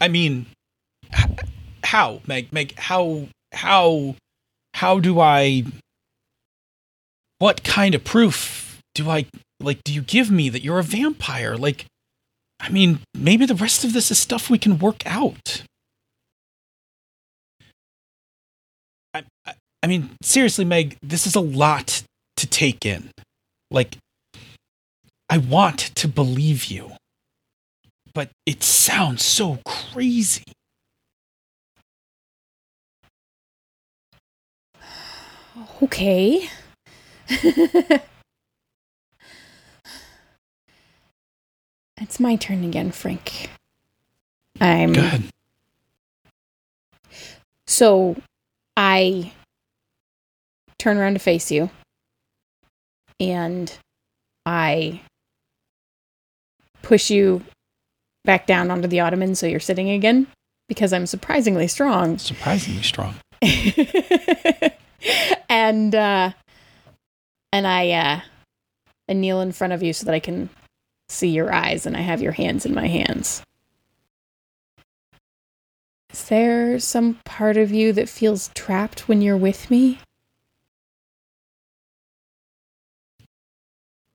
I 0.00 0.06
mean, 0.08 0.46
how, 1.84 2.20
Meg, 2.26 2.52
Meg, 2.52 2.74
how, 2.78 3.28
how, 3.52 4.14
how 4.74 5.00
do 5.00 5.20
I? 5.20 5.64
What 7.38 7.62
kind 7.62 7.94
of 7.94 8.04
proof 8.04 8.80
do 8.94 9.08
I 9.08 9.26
like? 9.60 9.82
Do 9.84 9.92
you 9.92 10.02
give 10.02 10.30
me 10.30 10.48
that 10.48 10.64
you're 10.64 10.78
a 10.78 10.84
vampire? 10.84 11.56
Like, 11.56 11.86
I 12.60 12.70
mean, 12.70 13.00
maybe 13.14 13.46
the 13.46 13.54
rest 13.54 13.84
of 13.84 13.92
this 13.92 14.10
is 14.10 14.18
stuff 14.18 14.50
we 14.50 14.58
can 14.58 14.78
work 14.78 15.06
out. 15.06 15.62
I, 19.14 19.22
I, 19.46 19.54
I 19.82 19.86
mean, 19.86 20.10
seriously, 20.22 20.64
Meg, 20.64 20.96
this 21.02 21.26
is 21.26 21.36
a 21.36 21.40
lot 21.40 22.02
to 22.36 22.46
take 22.46 22.84
in. 22.84 23.10
Like, 23.70 23.96
I 25.30 25.38
want 25.38 25.78
to 25.94 26.08
believe 26.08 26.64
you 26.64 26.92
but 28.18 28.30
it 28.46 28.64
sounds 28.64 29.24
so 29.24 29.60
crazy. 29.64 30.42
Okay. 35.82 36.48
it's 42.00 42.20
my 42.20 42.36
turn 42.36 42.64
again, 42.64 42.90
Frank. 42.90 43.50
I'm. 44.60 44.92
Good. 44.92 45.24
So 47.66 48.16
I 48.76 49.32
turn 50.78 50.96
around 50.96 51.14
to 51.14 51.18
face 51.18 51.50
you 51.50 51.70
and 53.20 53.76
I 54.46 55.00
push 56.82 57.10
you 57.10 57.44
back 58.24 58.46
down 58.46 58.70
onto 58.70 58.88
the 58.88 59.00
ottoman 59.00 59.34
so 59.34 59.46
you're 59.46 59.60
sitting 59.60 59.90
again 59.90 60.28
because 60.68 60.92
I'm 60.92 61.06
surprisingly 61.06 61.68
strong. 61.68 62.18
Surprisingly 62.18 62.82
strong. 62.82 63.16
and 65.48 65.94
uh 65.94 66.32
and 67.52 67.66
I 67.66 67.90
uh 67.90 68.20
I 69.08 69.12
kneel 69.12 69.40
in 69.40 69.52
front 69.52 69.72
of 69.72 69.82
you 69.82 69.92
so 69.92 70.04
that 70.06 70.14
I 70.14 70.20
can 70.20 70.50
see 71.08 71.28
your 71.28 71.52
eyes 71.52 71.86
and 71.86 71.96
I 71.96 72.00
have 72.00 72.20
your 72.20 72.32
hands 72.32 72.66
in 72.66 72.74
my 72.74 72.86
hands. 72.86 73.42
Is 76.12 76.24
there 76.24 76.78
some 76.78 77.18
part 77.24 77.56
of 77.56 77.70
you 77.70 77.92
that 77.92 78.08
feels 78.08 78.50
trapped 78.54 79.08
when 79.08 79.22
you're 79.22 79.36
with 79.36 79.70
me? 79.70 80.00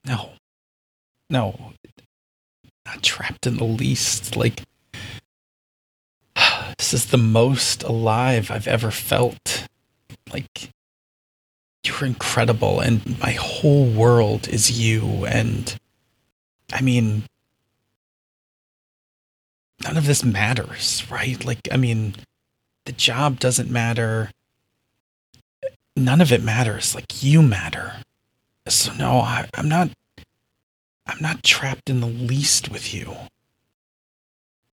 No. 0.06 0.32
No. 1.30 1.74
Not 2.86 3.04
trapped 3.04 3.48
in 3.48 3.58
the 3.58 3.64
least. 3.64 4.36
Like, 4.36 4.64
this 6.78 6.94
is 6.94 7.08
the 7.08 7.18
most 7.18 7.84
alive 7.84 8.52
I've 8.52 8.68
ever 8.68 8.92
felt. 8.92 9.68
Like, 10.32 10.70
you're 11.84 12.06
incredible, 12.06 12.80
and 12.80 13.20
my 13.20 13.32
whole 13.32 13.86
world 13.86 14.48
is 14.48 14.80
you. 14.80 15.26
And 15.26 15.76
I 16.72 16.82
mean, 16.82 17.24
none 19.84 19.98
of 19.98 20.06
this 20.06 20.24
matters, 20.24 21.06
right? 21.12 21.44
Like, 21.44 21.60
I 21.72 21.78
mean, 21.78 22.16
the 22.86 22.94
job 22.94 23.40
doesn't 23.40 23.70
matter. 23.70 24.32
None 25.96 26.22
of 26.22 26.32
it 26.32 26.42
matters. 26.42 26.96
Like, 26.96 27.24
you 27.24 27.42
matter. 27.42 27.96
So 28.68 28.94
no, 28.94 29.20
I, 29.20 29.50
I'm 29.56 29.68
not. 29.68 29.90
I'm 31.06 31.22
not 31.22 31.44
trapped 31.44 31.90
in 31.90 32.00
the 32.00 32.08
least 32.08 32.72
with 32.72 32.94
you. 32.94 33.14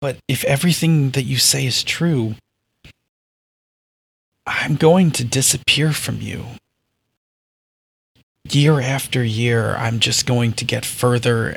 But 0.00 0.18
if 0.26 0.44
everything 0.44 1.10
that 1.10 1.22
you 1.22 1.38
say 1.38 1.64
is 1.66 1.84
true, 1.84 2.34
I'm 4.46 4.76
going 4.76 5.10
to 5.12 5.24
disappear 5.24 5.92
from 5.92 6.20
you. 6.20 6.44
Year 8.48 8.80
after 8.80 9.24
year, 9.24 9.74
I'm 9.74 9.98
just 9.98 10.24
going 10.24 10.52
to 10.52 10.64
get 10.64 10.84
further 10.84 11.56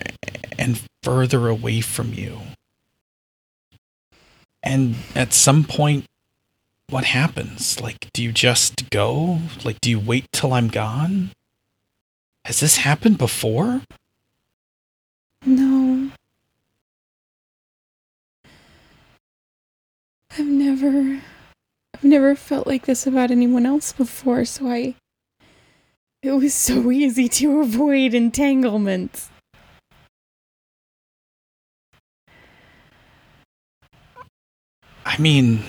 and 0.58 0.82
further 1.04 1.48
away 1.48 1.82
from 1.82 2.14
you. 2.14 2.40
And 4.64 4.96
at 5.16 5.34
some 5.34 5.64
point, 5.64 6.06
what 6.90 7.06
happens? 7.06 7.80
Like, 7.80 8.10
do 8.14 8.24
you 8.24 8.32
just 8.32 8.90
go? 8.90 9.40
Like, 9.64 9.80
do 9.82 9.92
you 9.92 10.00
wait 10.00 10.26
till 10.32 10.54
I'm 10.54 10.68
gone? 10.68 11.30
Has 12.46 12.60
this 12.60 12.78
happened 12.78 13.20
before? 13.20 13.82
No. 15.46 16.10
I've 20.32 20.46
never 20.46 21.22
I've 22.00 22.06
never 22.06 22.34
felt 22.34 22.66
like 22.66 22.86
this 22.86 23.06
about 23.06 23.30
anyone 23.30 23.66
else 23.66 23.91
before, 23.91 24.45
so 24.45 24.70
I. 24.70 24.95
It 26.24 26.32
was 26.32 26.54
so 26.54 26.91
easy 26.93 27.28
to 27.28 27.60
avoid 27.60 28.14
entanglements. 28.14 29.30
I 35.06 35.18
mean, 35.18 35.62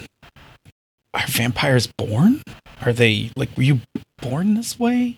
are 1.14 1.26
vampires 1.26 1.88
born? 1.88 2.42
Are 2.82 2.92
they 2.92 3.32
like 3.34 3.56
were 3.56 3.64
you 3.64 3.80
born 4.22 4.54
this 4.54 4.78
way? 4.78 5.16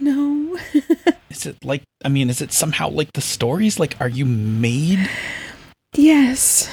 No. 0.00 0.58
Is 1.30 1.46
it 1.46 1.64
like 1.64 1.84
I 2.04 2.08
mean, 2.08 2.28
is 2.28 2.42
it 2.42 2.52
somehow 2.52 2.88
like 2.88 3.12
the 3.12 3.20
stories? 3.20 3.78
Like 3.78 3.94
are 4.00 4.08
you 4.08 4.24
made 4.24 5.08
yes. 5.94 6.68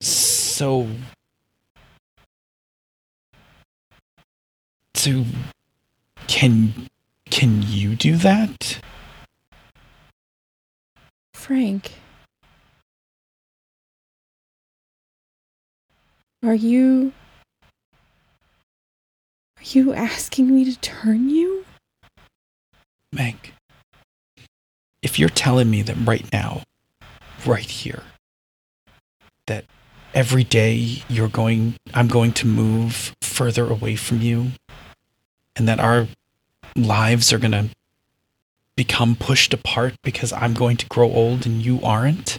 so 0.00 0.88
so 5.02 5.24
can 6.28 6.72
can 7.28 7.60
you 7.66 7.96
do 7.96 8.14
that? 8.18 8.78
Frank. 11.34 11.90
Are 16.44 16.54
you. 16.54 17.12
Are 19.58 19.64
you 19.64 19.92
asking 19.92 20.54
me 20.54 20.64
to 20.66 20.78
turn 20.78 21.28
you? 21.28 21.64
Meg, 23.12 23.54
if 25.02 25.18
you're 25.18 25.28
telling 25.28 25.68
me 25.68 25.82
that 25.82 25.96
right 26.06 26.32
now, 26.32 26.62
right 27.44 27.68
here, 27.68 28.04
that 29.48 29.64
every 30.14 30.44
day 30.44 31.02
you're 31.08 31.28
going, 31.28 31.74
I'm 31.92 32.06
going 32.06 32.32
to 32.34 32.46
move 32.46 33.16
further 33.20 33.68
away 33.68 33.96
from 33.96 34.20
you, 34.20 34.52
and 35.56 35.68
that 35.68 35.80
our 35.80 36.08
lives 36.76 37.32
are 37.32 37.38
going 37.38 37.52
to 37.52 37.68
become 38.76 39.14
pushed 39.16 39.52
apart 39.52 39.94
because 40.02 40.32
I'm 40.32 40.54
going 40.54 40.76
to 40.78 40.86
grow 40.86 41.10
old 41.10 41.46
and 41.46 41.62
you 41.62 41.80
aren't, 41.82 42.38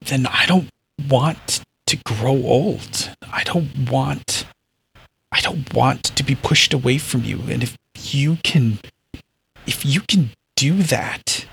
then 0.00 0.26
I 0.26 0.44
don't 0.46 0.68
want 1.08 1.62
to 1.86 1.96
grow 2.04 2.34
old. 2.34 3.10
I 3.32 3.42
don't 3.44 3.90
want 3.90 4.46
I 5.32 5.40
don't 5.40 5.74
want 5.74 6.04
to 6.04 6.22
be 6.22 6.36
pushed 6.36 6.72
away 6.72 6.98
from 6.98 7.24
you. 7.24 7.40
And 7.48 7.62
if 7.62 7.76
you 8.14 8.38
can 8.44 8.78
if 9.66 9.84
you 9.84 10.00
can 10.00 10.30
do 10.56 10.82
that, 10.84 11.46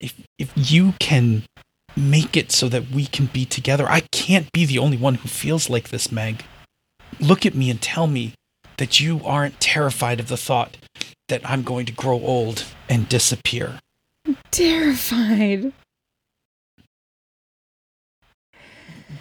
if 0.00 0.14
if 0.38 0.52
you 0.54 0.94
can 0.98 1.44
make 1.96 2.36
it 2.36 2.50
so 2.50 2.68
that 2.68 2.90
we 2.90 3.06
can 3.06 3.26
be 3.26 3.44
together, 3.44 3.88
I 3.88 4.00
can't 4.00 4.50
be 4.52 4.66
the 4.66 4.78
only 4.78 4.96
one 4.96 5.14
who 5.14 5.28
feels 5.28 5.70
like 5.70 5.88
this, 5.88 6.10
Meg. 6.10 6.44
Look 7.20 7.46
at 7.46 7.54
me 7.54 7.70
and 7.70 7.80
tell 7.80 8.06
me 8.06 8.34
that 8.78 9.00
you 9.00 9.20
aren't 9.24 9.60
terrified 9.60 10.20
of 10.20 10.28
the 10.28 10.36
thought 10.36 10.76
that 11.28 11.48
I'm 11.48 11.62
going 11.62 11.86
to 11.86 11.92
grow 11.92 12.20
old 12.20 12.64
and 12.88 13.08
disappear. 13.08 13.80
Terrified. 14.50 15.72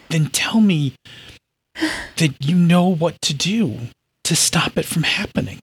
Then 0.10 0.28
tell 0.28 0.62
me 0.62 0.96
that 1.76 2.36
you 2.40 2.56
know 2.56 2.88
what 2.88 3.22
to 3.22 3.34
do 3.34 3.80
to 4.24 4.36
stop 4.36 4.78
it 4.78 4.86
from 4.86 5.04
happening. 5.04 5.60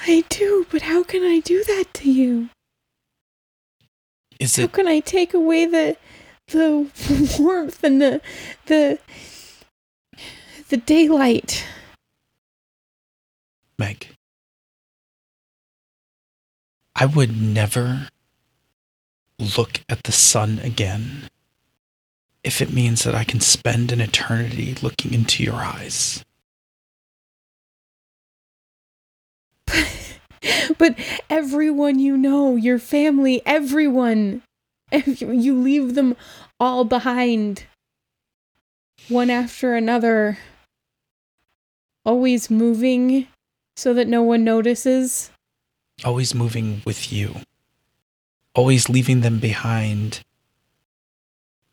I 0.00 0.24
do, 0.28 0.66
but 0.70 0.82
how 0.82 1.02
can 1.02 1.22
I 1.22 1.40
do 1.40 1.64
that 1.64 1.86
to 1.94 2.10
you? 2.10 2.50
Is 4.38 4.56
How 4.56 4.64
it 4.64 4.72
can 4.72 4.86
I 4.86 5.00
take 5.00 5.32
away 5.34 5.64
the 5.66 5.96
the 6.48 6.90
warmth 7.38 7.82
and 7.82 8.02
the 8.02 8.20
the 8.66 8.98
the 10.74 10.80
daylight? 10.80 11.64
Meg? 13.78 14.08
I 16.96 17.06
would 17.06 17.40
never 17.40 18.08
look 19.38 19.82
at 19.88 20.02
the 20.02 20.10
sun 20.10 20.58
again 20.64 21.28
if 22.42 22.60
it 22.60 22.72
means 22.72 23.04
that 23.04 23.14
I 23.14 23.22
can 23.22 23.38
spend 23.38 23.92
an 23.92 24.00
eternity 24.00 24.74
looking 24.82 25.14
into 25.14 25.44
your 25.44 25.54
eyes. 25.54 26.24
But 30.76 30.98
everyone 31.30 32.00
you 32.00 32.16
know, 32.16 32.56
your 32.56 32.80
family, 32.80 33.42
everyone, 33.46 34.42
ev- 34.90 35.22
you 35.22 35.54
leave 35.54 35.94
them 35.94 36.16
all 36.58 36.84
behind, 36.84 37.64
one 39.08 39.30
after 39.30 39.74
another, 39.74 40.38
always 42.04 42.50
moving 42.50 43.26
so 43.76 43.94
that 43.94 44.08
no 44.08 44.22
one 44.22 44.44
notices. 44.44 45.30
Always 46.04 46.34
moving 46.34 46.82
with 46.84 47.12
you. 47.12 47.36
Always 48.54 48.88
leaving 48.88 49.20
them 49.20 49.38
behind 49.38 50.20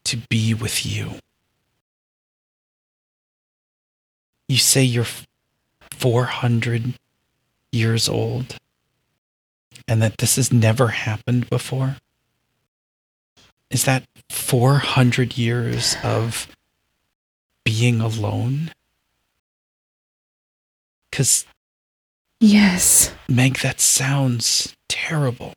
to 0.05 0.17
be 0.29 0.53
with 0.53 0.85
you. 0.85 1.19
You 4.47 4.57
say 4.57 4.83
you're 4.83 5.05
400 5.91 6.95
years 7.71 8.09
old 8.09 8.57
and 9.87 10.01
that 10.01 10.17
this 10.17 10.35
has 10.35 10.51
never 10.51 10.87
happened 10.89 11.49
before? 11.49 11.97
Is 13.69 13.85
that 13.85 14.03
400 14.29 15.37
years 15.37 15.95
of 16.03 16.47
being 17.63 18.01
alone? 18.01 18.71
Because, 21.11 21.45
Yes. 22.39 23.13
Meg, 23.29 23.59
that 23.59 23.79
sounds 23.79 24.75
terrible. 24.89 25.53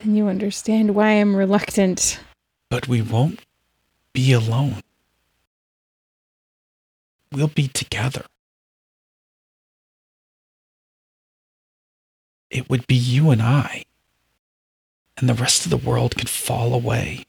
And 0.00 0.16
you 0.16 0.28
understand 0.28 0.94
why 0.94 1.12
I'm 1.12 1.34
reluctant. 1.34 2.20
But 2.70 2.86
we 2.86 3.02
won't 3.02 3.40
be 4.12 4.32
alone. 4.32 4.82
We'll 7.32 7.48
be 7.48 7.66
together. 7.66 8.26
It 12.50 12.70
would 12.70 12.86
be 12.86 12.94
you 12.94 13.30
and 13.30 13.42
I, 13.42 13.84
and 15.16 15.28
the 15.28 15.34
rest 15.34 15.64
of 15.64 15.70
the 15.70 15.76
world 15.76 16.16
could 16.16 16.28
fall 16.28 16.72
away. 16.72 17.24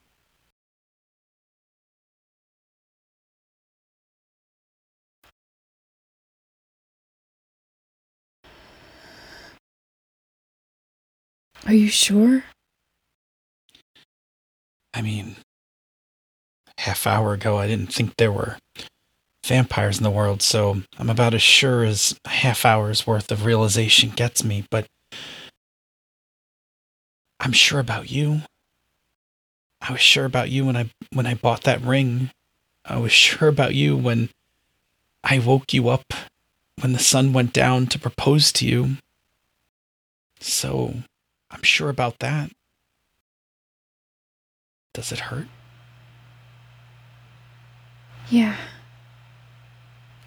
Are 11.66 11.74
you 11.74 11.88
sure? 11.88 12.44
I 14.94 15.02
mean, 15.02 15.36
half 16.78 17.08
hour 17.08 17.34
ago 17.34 17.58
I 17.58 17.68
didn't 17.68 17.92
think 17.92 18.16
there 18.18 18.32
were 18.32 18.58
vampires 19.44 19.98
in 19.98 20.04
the 20.04 20.12
world, 20.12 20.44
so 20.44 20.84
I'm 21.00 21.10
about 21.10 21.34
as 21.34 21.42
sure 21.42 21.84
as 21.84 22.18
a 22.24 22.30
half 22.30 22.66
hour's 22.66 23.08
worth 23.08 23.32
of 23.32 23.46
realization 23.46 24.12
gets 24.12 24.44
me, 24.44 24.66
but 24.70 24.86
I'm 27.40 27.52
sure 27.52 27.80
about 27.80 28.12
you. 28.12 28.42
I 29.82 29.92
was 29.92 30.02
sure 30.02 30.26
about 30.26 30.50
you 30.50 30.66
when 30.66 30.78
I 30.78 30.90
when 31.14 31.26
I 31.26 31.34
bought 31.34 31.64
that 31.64 31.82
ring. 31.82 32.32
I 32.86 32.98
was 32.98 33.12
sure 33.12 33.48
about 33.48 33.74
you 33.74 33.98
when 33.98 34.30
I 35.24 35.40
woke 35.40 35.74
you 35.74 35.90
up 35.90 36.14
when 36.80 36.94
the 36.94 37.00
sun 37.00 37.34
went 37.34 37.54
down 37.54 37.88
to 37.88 38.00
propose 38.00 38.52
to 38.54 38.68
you. 38.68 38.98
So, 40.40 40.94
I'm 41.56 41.64
sure 41.64 41.90
about 41.90 42.20
that. 42.20 42.52
Does 44.94 45.14
it 45.14 45.20
hurt? 45.20 45.48
Yeah. 48.30 48.58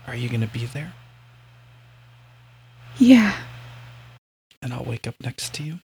Are 0.07 0.17
you 0.17 0.31
going 0.31 0.41
to 0.41 0.47
be 0.47 0.65
there? 0.65 0.95
Yeah. 2.97 3.37
And 4.63 4.73
I'll 4.73 4.85
wake 4.85 5.07
up 5.07 5.17
next 5.21 5.53
to 5.55 5.63
you? 5.63 5.81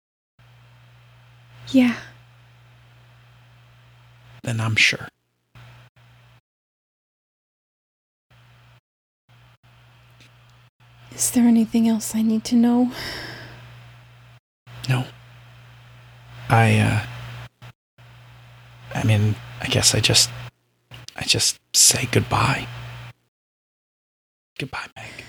Yeah. 1.73 1.97
Then 4.43 4.63
I'm 4.63 4.77
sure. 4.77 5.09
Is 11.15 11.31
there 11.33 11.45
anything 11.45 11.87
else 11.87 12.15
I 12.15 12.23
need 12.23 12.45
to 12.45 12.57
know? 12.57 12.91
No. 14.89 15.05
I, 16.55 16.79
uh. 16.79 17.67
I 18.95 19.03
mean, 19.03 19.35
I 19.61 19.67
guess 19.67 19.93
I 19.93 19.99
just. 19.99 20.31
I 21.17 21.25
just 21.25 21.59
say 21.73 22.09
goodbye. 22.13 22.69
Goodbye, 24.59 24.87
Meg. 24.95 25.25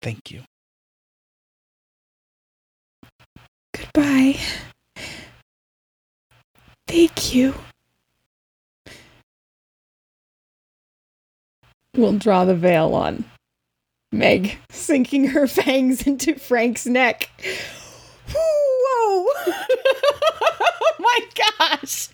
Thank 0.00 0.30
you. 0.30 0.42
Goodbye. 3.76 4.38
Thank 6.86 7.34
you. 7.34 7.54
We'll 11.96 12.18
draw 12.18 12.44
the 12.44 12.54
veil 12.54 12.94
on 12.94 13.24
Meg, 14.12 14.56
sinking 14.70 15.28
her 15.28 15.46
fangs 15.48 16.06
into 16.06 16.36
Frank's 16.36 16.86
neck. 16.86 17.28
Whoa! 19.12 19.26
oh 20.80 20.94
my 20.98 21.18
gosh! 21.34 22.08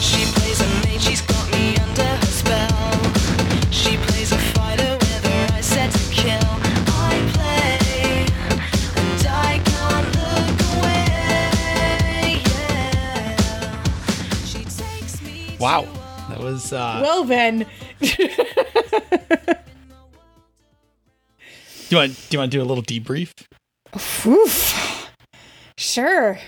She 0.00 0.24
plays 0.32 0.60
a 0.60 0.66
maid, 0.86 1.00
she's 1.02 1.20
got 1.20 1.50
me 1.52 1.76
under 1.76 2.02
her 2.02 2.26
spell. 2.26 2.98
She 3.70 3.98
plays 3.98 4.32
a 4.32 4.38
fighter 4.38 4.96
with 4.98 5.24
her 5.26 5.54
eyes 5.54 5.66
set 5.66 5.90
to 5.92 6.10
kill. 6.10 6.40
I 6.40 7.20
play, 7.34 8.26
and 8.96 9.26
I 9.28 9.60
can't 9.66 10.08
look 10.16 10.60
away. 10.78 12.40
Yeah. 12.56 14.44
She 14.46 14.64
takes 14.64 15.20
me 15.20 15.56
Wow. 15.60 15.86
That 16.30 16.40
was 16.40 16.72
uh 16.72 17.00
Well 17.02 17.24
then, 17.24 17.66
do 21.92 21.96
you 21.96 22.00
want 22.00 22.26
do 22.30 22.34
you 22.36 22.38
want 22.38 22.50
to 22.50 22.56
do 22.56 22.62
a 22.62 22.64
little 22.64 22.82
debrief? 22.82 23.32
Oof. 24.26 25.10
Sure. 25.76 26.38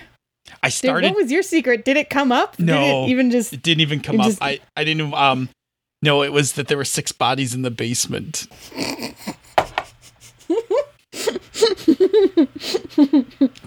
I 0.63 0.67
Dude, 0.69 0.73
started 0.73 1.07
what 1.13 1.21
was 1.21 1.31
your 1.31 1.43
secret? 1.43 1.85
Did 1.85 1.97
it 1.97 2.09
come 2.09 2.31
up? 2.31 2.57
Did 2.57 2.65
No. 2.65 3.03
it 3.05 3.09
even 3.09 3.29
just 3.29 3.53
it 3.53 3.61
didn't 3.61 3.81
even 3.81 3.99
come 3.99 4.19
up. 4.19 4.25
just- 4.25 4.41
I 4.41 4.59
I 4.75 4.83
didn't 4.83 5.13
um 5.13 5.49
no, 6.01 6.23
it 6.23 6.33
was 6.33 6.53
that 6.53 6.67
there 6.67 6.77
were 6.77 6.83
six 6.85 7.11
bodies 7.11 7.53
in 7.53 7.61
the 7.61 7.69
basement. 7.69 8.47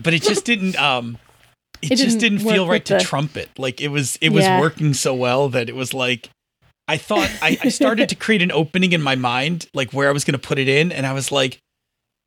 but 0.03 0.15
it 0.15 0.23
just 0.23 0.45
didn't 0.45 0.77
um 0.81 1.19
it, 1.81 1.93
It 1.93 1.97
just 1.97 2.19
didn't 2.19 2.39
didn't 2.39 2.53
feel 2.53 2.67
right 2.67 2.85
to 2.87 2.95
the- 2.95 3.01
trumpet. 3.01 3.51
Like 3.57 3.81
it 3.81 3.89
was 3.89 4.17
it 4.21 4.31
was 4.31 4.45
Yeah. 4.45 4.59
working 4.61 4.95
so 4.95 5.15
well 5.15 5.49
that 5.51 5.69
it 5.69 5.77
was 5.77 5.95
like 5.95 6.29
I 6.89 6.97
thought 6.97 7.31
I, 7.43 7.59
I 7.63 7.69
started 7.69 8.09
to 8.09 8.15
create 8.25 8.43
an 8.43 8.51
opening 8.51 8.93
in 8.93 9.03
my 9.03 9.15
mind, 9.15 9.67
like 9.75 9.93
where 9.93 10.09
I 10.09 10.13
was 10.13 10.25
gonna 10.25 10.39
put 10.39 10.59
it 10.59 10.69
in, 10.69 10.91
and 10.91 11.07
I 11.07 11.13
was 11.13 11.31
like, 11.31 11.59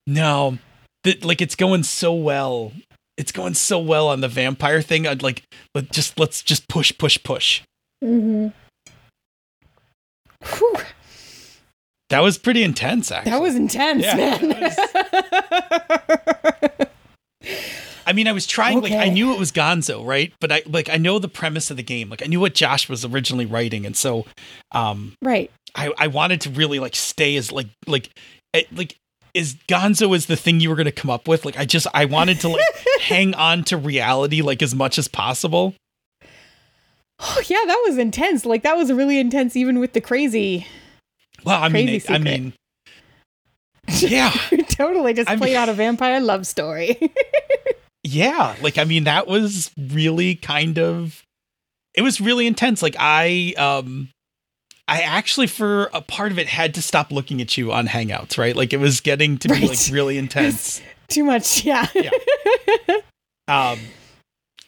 no, 0.07 0.57
that 1.03 1.23
like 1.25 1.41
it's 1.41 1.55
going 1.55 1.83
so 1.83 2.13
well. 2.13 2.71
It's 3.17 3.31
going 3.31 3.53
so 3.53 3.77
well 3.79 4.07
on 4.07 4.21
the 4.21 4.27
vampire 4.27 4.81
thing. 4.81 5.05
I'd 5.05 5.21
like 5.21 5.43
let 5.75 5.91
just 5.91 6.19
let's 6.19 6.41
just 6.41 6.67
push, 6.67 6.91
push, 6.97 7.21
push. 7.23 7.61
Mm-hmm. 8.03 8.47
Whew, 10.43 10.77
That 12.09 12.19
was 12.21 12.37
pretty 12.39 12.63
intense, 12.63 13.11
actually. 13.11 13.31
that 13.31 13.41
was 13.41 13.55
intense, 13.55 14.03
Yeah, 14.03 14.15
man. 14.41 14.71
I 18.07 18.13
mean, 18.13 18.27
I 18.27 18.31
was 18.31 18.47
trying. 18.47 18.81
Like, 18.81 18.91
I 18.93 19.09
knew 19.09 19.31
it 19.33 19.39
was 19.39 19.51
Gonzo, 19.51 20.05
right? 20.05 20.33
But 20.41 20.51
I 20.51 20.63
like 20.65 20.89
I 20.89 20.97
know 20.97 21.19
the 21.19 21.27
premise 21.29 21.69
of 21.71 21.77
the 21.77 21.83
game. 21.83 22.09
Like, 22.09 22.23
I 22.23 22.25
knew 22.25 22.39
what 22.39 22.53
Josh 22.55 22.89
was 22.89 23.05
originally 23.05 23.45
writing, 23.45 23.85
and 23.85 23.95
so, 23.95 24.25
um, 24.71 25.13
right. 25.21 25.51
I 25.75 25.93
I 25.97 26.07
wanted 26.07 26.41
to 26.41 26.49
really 26.49 26.79
like 26.79 26.95
stay 26.95 27.35
as 27.37 27.51
like 27.51 27.67
like 27.87 28.09
eh, 28.53 28.63
like 28.71 28.95
is 29.33 29.55
Gonzo 29.67 30.15
is 30.15 30.25
the 30.25 30.35
thing 30.35 30.59
you 30.59 30.69
were 30.69 30.75
going 30.75 30.85
to 30.85 30.91
come 30.91 31.09
up 31.11 31.27
with. 31.27 31.45
Like, 31.45 31.57
I 31.57 31.65
just 31.65 31.87
I 31.93 32.05
wanted 32.05 32.39
to 32.41 32.49
like 32.49 32.61
hang 33.01 33.33
on 33.35 33.63
to 33.65 33.77
reality 33.77 34.41
like 34.41 34.61
as 34.61 34.73
much 34.75 34.97
as 34.97 35.07
possible. 35.07 35.75
Oh 37.19 37.41
yeah, 37.47 37.63
that 37.67 37.83
was 37.87 37.97
intense. 37.97 38.45
Like 38.45 38.63
that 38.63 38.75
was 38.77 38.91
really 38.91 39.19
intense, 39.19 39.55
even 39.55 39.79
with 39.79 39.93
the 39.93 40.01
crazy. 40.01 40.65
Well, 41.43 41.61
I 41.61 41.69
mean, 41.69 41.87
Crazy 41.87 42.07
it- 42.13 42.15
I 42.15 42.17
mean, 42.19 42.53
yeah, 43.99 44.31
totally 44.69 45.13
just 45.13 45.29
I 45.29 45.35
played 45.37 45.49
mean- 45.49 45.57
out 45.57 45.69
a 45.69 45.73
vampire 45.73 46.19
love 46.19 46.45
story. 46.47 46.99
yeah. 48.03 48.55
Like, 48.61 48.77
I 48.77 48.83
mean, 48.85 49.03
that 49.05 49.27
was 49.27 49.71
really 49.77 50.35
kind 50.35 50.77
of. 50.79 51.23
It 51.93 52.01
was 52.03 52.21
really 52.21 52.47
intense. 52.47 52.81
Like, 52.81 52.95
I 52.99 53.53
um. 53.57 54.09
I 54.87 55.01
actually, 55.01 55.47
for 55.47 55.89
a 55.93 56.01
part 56.01 56.31
of 56.31 56.39
it, 56.39 56.47
had 56.47 56.73
to 56.75 56.81
stop 56.81 57.11
looking 57.11 57.41
at 57.41 57.57
you 57.57 57.71
on 57.71 57.87
Hangouts, 57.87 58.37
right? 58.37 58.55
Like 58.55 58.73
it 58.73 58.79
was 58.79 58.99
getting 58.99 59.37
to 59.39 59.47
be 59.47 59.67
like 59.67 59.79
really 59.91 60.17
intense. 60.17 60.81
Too 61.07 61.23
much, 61.23 61.63
yeah. 61.63 61.87
Um, 63.47 63.79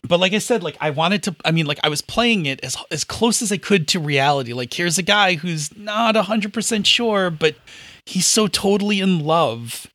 but 0.06 0.20
like 0.20 0.34
I 0.34 0.40
said, 0.40 0.64
like 0.64 0.76
I 0.82 0.90
wanted 0.90 1.24
to. 1.24 1.36
I 1.46 1.52
mean, 1.52 1.66
like 1.66 1.80
I 1.84 1.90
was 1.90 2.02
playing 2.02 2.46
it 2.46 2.60
as 2.64 2.76
as 2.92 3.04
close 3.04 3.42
as 3.42 3.52
I 3.52 3.58
could 3.58 3.88
to 3.90 4.00
reality. 4.00 4.54
Like 4.54 4.74
here's 4.74 4.98
a 4.98 5.04
guy 5.04 5.36
who's 5.36 5.76
not 5.78 6.16
hundred 6.16 6.54
percent 6.54 6.86
sure, 6.86 7.30
but 7.30 7.56
he's 8.06 8.28
so 8.28 8.48
totally 8.48 9.00
in 9.00 9.20
love 9.24 9.88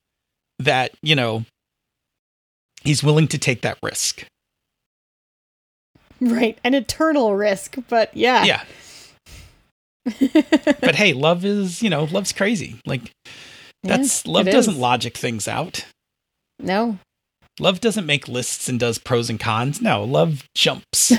that 0.59 0.93
you 1.03 1.15
know 1.15 1.45
he's 2.83 3.03
willing 3.03 3.29
to 3.29 3.39
take 3.39 3.61
that 3.63 3.79
risk. 3.83 4.25
right. 6.21 6.59
An 6.65 6.75
eternal 6.75 7.35
risk, 7.37 7.77
but 7.89 8.17
yeah. 8.17 8.45
Yeah. 8.45 8.65
But 10.81 10.95
hey, 10.95 11.13
love 11.13 11.45
is 11.45 11.83
you 11.83 11.91
know 11.91 12.05
love's 12.05 12.33
crazy. 12.33 12.81
Like 12.87 13.11
that's 13.83 14.25
Yeah, 14.25 14.33
love 14.33 14.47
doesn't 14.47 14.75
is. 14.75 14.81
logic 14.81 15.17
things 15.17 15.47
out. 15.49 15.85
No. 16.59 16.99
Love 17.61 17.81
doesn't 17.81 18.07
make 18.07 18.29
lists 18.29 18.69
and 18.69 18.79
does 18.79 18.99
pros 18.99 19.29
and 19.29 19.41
cons. 19.41 19.81
No, 19.81 20.05
love 20.05 20.45
jumps. 20.55 21.13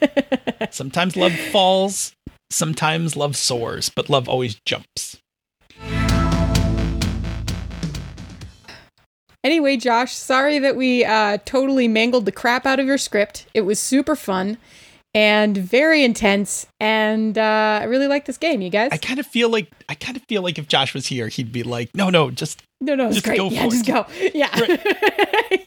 Sometimes 0.70 1.16
love 1.16 1.32
falls, 1.52 2.12
sometimes 2.50 3.14
love 3.16 3.36
soars, 3.36 3.90
but 3.94 4.08
love 4.08 4.28
always 4.28 4.56
jumps. 4.64 5.18
Anyway, 9.42 9.76
Josh, 9.76 10.14
sorry 10.14 10.58
that 10.58 10.76
we 10.76 11.04
uh, 11.04 11.38
totally 11.46 11.88
mangled 11.88 12.26
the 12.26 12.32
crap 12.32 12.66
out 12.66 12.78
of 12.78 12.86
your 12.86 12.98
script. 12.98 13.46
It 13.54 13.62
was 13.62 13.78
super 13.78 14.14
fun 14.14 14.58
and 15.14 15.56
very 15.56 16.04
intense, 16.04 16.66
and 16.78 17.36
uh, 17.36 17.80
I 17.82 17.84
really 17.84 18.06
like 18.06 18.26
this 18.26 18.36
game, 18.38 18.60
you 18.62 18.70
guys. 18.70 18.90
I 18.92 18.96
kind 18.96 19.18
of 19.18 19.26
feel 19.26 19.48
like 19.48 19.68
I 19.88 19.94
kind 19.94 20.16
of 20.16 20.22
feel 20.28 20.42
like 20.42 20.58
if 20.58 20.68
Josh 20.68 20.94
was 20.94 21.06
here, 21.06 21.28
he'd 21.28 21.52
be 21.52 21.62
like, 21.62 21.90
"No, 21.94 22.10
no, 22.10 22.30
just 22.30 22.62
no, 22.80 22.94
no, 22.94 23.10
just 23.10 23.24
great. 23.24 23.36
go 23.38 23.48
yeah, 23.50 23.64
for 23.64 23.70
just 23.70 23.88
it. 23.88 23.92
go. 23.92 24.06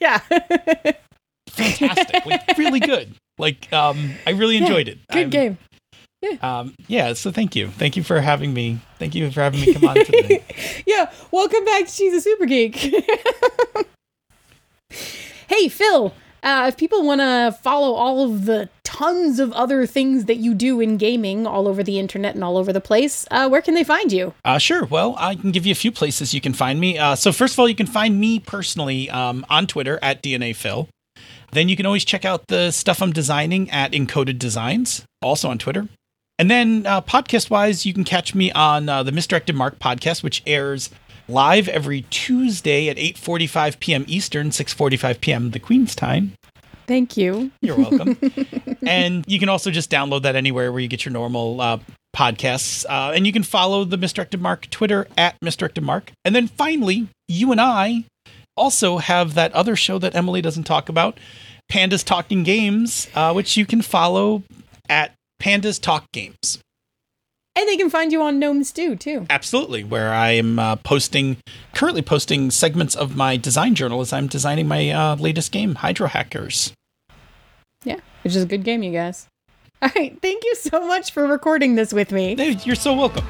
yeah. 0.00 0.92
fantastic, 1.50 2.24
like 2.26 2.42
really 2.58 2.80
good." 2.80 3.14
Like, 3.38 3.72
um, 3.72 4.14
I 4.26 4.30
really 4.30 4.56
Yeah, 4.56 4.62
enjoyed 4.62 4.88
it. 4.88 4.98
Good 5.10 5.18
I'm- 5.18 5.30
game. 5.30 5.58
Um, 6.40 6.74
yeah. 6.88 7.12
So 7.12 7.30
thank 7.30 7.54
you, 7.54 7.68
thank 7.68 7.96
you 7.98 8.02
for 8.02 8.18
having 8.20 8.54
me. 8.54 8.78
Thank 8.98 9.14
you 9.14 9.30
for 9.30 9.42
having 9.42 9.60
me 9.60 9.74
come 9.74 9.84
on 9.84 9.94
today. 9.96 10.42
yeah, 10.86 11.12
welcome 11.30 11.64
back 11.66 11.84
to 11.84 11.90
She's 11.90 12.14
a 12.14 12.20
Super 12.22 12.46
Geek. 12.46 12.76
hey, 15.48 15.68
Phil, 15.68 16.14
uh, 16.42 16.66
if 16.68 16.76
people 16.78 17.04
want 17.04 17.20
to 17.20 17.54
follow 17.62 17.92
all 17.94 18.22
of 18.24 18.46
the 18.46 18.70
tons 18.94 19.40
of 19.40 19.52
other 19.54 19.86
things 19.86 20.26
that 20.26 20.36
you 20.36 20.54
do 20.54 20.78
in 20.78 20.96
gaming 20.96 21.48
all 21.48 21.66
over 21.66 21.82
the 21.82 21.98
internet 21.98 22.36
and 22.36 22.44
all 22.44 22.56
over 22.56 22.72
the 22.72 22.80
place, 22.80 23.26
uh, 23.32 23.48
where 23.48 23.60
can 23.60 23.74
they 23.74 23.82
find 23.82 24.12
you? 24.12 24.32
Uh, 24.44 24.56
sure. 24.56 24.84
Well, 24.84 25.16
I 25.18 25.34
can 25.34 25.50
give 25.50 25.66
you 25.66 25.72
a 25.72 25.74
few 25.74 25.90
places 25.90 26.32
you 26.32 26.40
can 26.40 26.54
find 26.54 26.78
me. 26.78 26.96
Uh, 26.96 27.16
so 27.16 27.32
first 27.32 27.54
of 27.54 27.58
all, 27.58 27.68
you 27.68 27.74
can 27.74 27.88
find 27.88 28.20
me 28.20 28.38
personally 28.38 29.10
um, 29.10 29.44
on 29.50 29.66
Twitter 29.66 29.98
at 30.00 30.22
DNA 30.22 30.54
Phil. 30.54 30.88
Then 31.50 31.68
you 31.68 31.74
can 31.76 31.86
always 31.86 32.04
check 32.04 32.24
out 32.24 32.46
the 32.46 32.70
stuff 32.70 33.02
I'm 33.02 33.12
designing 33.12 33.68
at 33.70 33.90
Encoded 33.90 34.38
Designs, 34.38 35.04
also 35.20 35.48
on 35.48 35.58
Twitter. 35.58 35.88
And 36.38 36.48
then 36.48 36.86
uh, 36.86 37.00
podcast 37.00 37.50
wise, 37.50 37.84
you 37.84 37.92
can 37.92 38.04
catch 38.04 38.32
me 38.32 38.52
on 38.52 38.88
uh, 38.88 39.02
the 39.02 39.12
Misdirected 39.12 39.56
Mark 39.56 39.80
podcast, 39.80 40.22
which 40.22 40.42
airs 40.46 40.90
live 41.28 41.68
every 41.68 42.02
Tuesday 42.10 42.88
at 42.88 42.96
8:45 42.96 43.80
p.m. 43.80 44.04
Eastern, 44.06 44.50
6:45 44.50 45.20
p.m. 45.20 45.50
the 45.50 45.58
Queen's 45.58 45.94
time. 45.94 46.34
Thank 46.86 47.16
you. 47.16 47.50
You're 47.60 47.76
welcome. 47.76 48.18
and 48.86 49.24
you 49.26 49.38
can 49.38 49.48
also 49.48 49.70
just 49.70 49.90
download 49.90 50.22
that 50.22 50.36
anywhere 50.36 50.70
where 50.72 50.80
you 50.80 50.88
get 50.88 51.04
your 51.04 51.12
normal 51.12 51.60
uh, 51.60 51.78
podcasts. 52.14 52.84
Uh, 52.88 53.12
and 53.14 53.26
you 53.26 53.32
can 53.32 53.42
follow 53.42 53.84
the 53.84 53.96
Misdirected 53.96 54.40
Mark 54.40 54.68
Twitter 54.70 55.06
at 55.16 55.36
Misdirected 55.42 55.84
Mark. 55.84 56.12
And 56.24 56.34
then 56.34 56.48
finally, 56.48 57.08
you 57.28 57.52
and 57.52 57.60
I 57.60 58.04
also 58.56 58.98
have 58.98 59.34
that 59.34 59.52
other 59.52 59.76
show 59.76 59.98
that 59.98 60.14
Emily 60.14 60.40
doesn't 60.40 60.64
talk 60.64 60.88
about, 60.88 61.18
Pandas 61.70 62.04
Talking 62.04 62.42
Games, 62.42 63.08
uh, 63.14 63.32
which 63.32 63.56
you 63.56 63.66
can 63.66 63.82
follow 63.82 64.42
at 64.88 65.12
Pandas 65.40 65.80
Talk 65.80 66.04
Games. 66.12 66.58
And 67.56 67.68
they 67.68 67.76
can 67.76 67.88
find 67.88 68.10
you 68.10 68.20
on 68.22 68.40
Gnome 68.40 68.64
Stew, 68.64 68.96
too. 68.96 69.26
Absolutely, 69.30 69.84
where 69.84 70.12
I 70.12 70.30
am 70.30 70.58
uh, 70.58 70.76
posting, 70.76 71.36
currently 71.72 72.02
posting 72.02 72.50
segments 72.50 72.96
of 72.96 73.14
my 73.14 73.36
design 73.36 73.76
journal 73.76 74.00
as 74.00 74.12
I'm 74.12 74.26
designing 74.26 74.66
my 74.66 74.90
uh, 74.90 75.14
latest 75.16 75.52
game, 75.52 75.76
Hydro 75.76 76.08
Hackers. 76.08 76.72
Yeah, 77.84 78.00
which 78.24 78.34
is 78.34 78.42
a 78.42 78.46
good 78.46 78.64
game, 78.64 78.82
you 78.82 78.90
guys. 78.92 79.28
All 79.80 79.90
right, 79.94 80.18
thank 80.20 80.42
you 80.44 80.54
so 80.56 80.84
much 80.86 81.12
for 81.12 81.26
recording 81.26 81.76
this 81.76 81.92
with 81.92 82.10
me. 82.10 82.34
You're 82.64 82.74
so 82.74 82.94
welcome. 82.94 83.24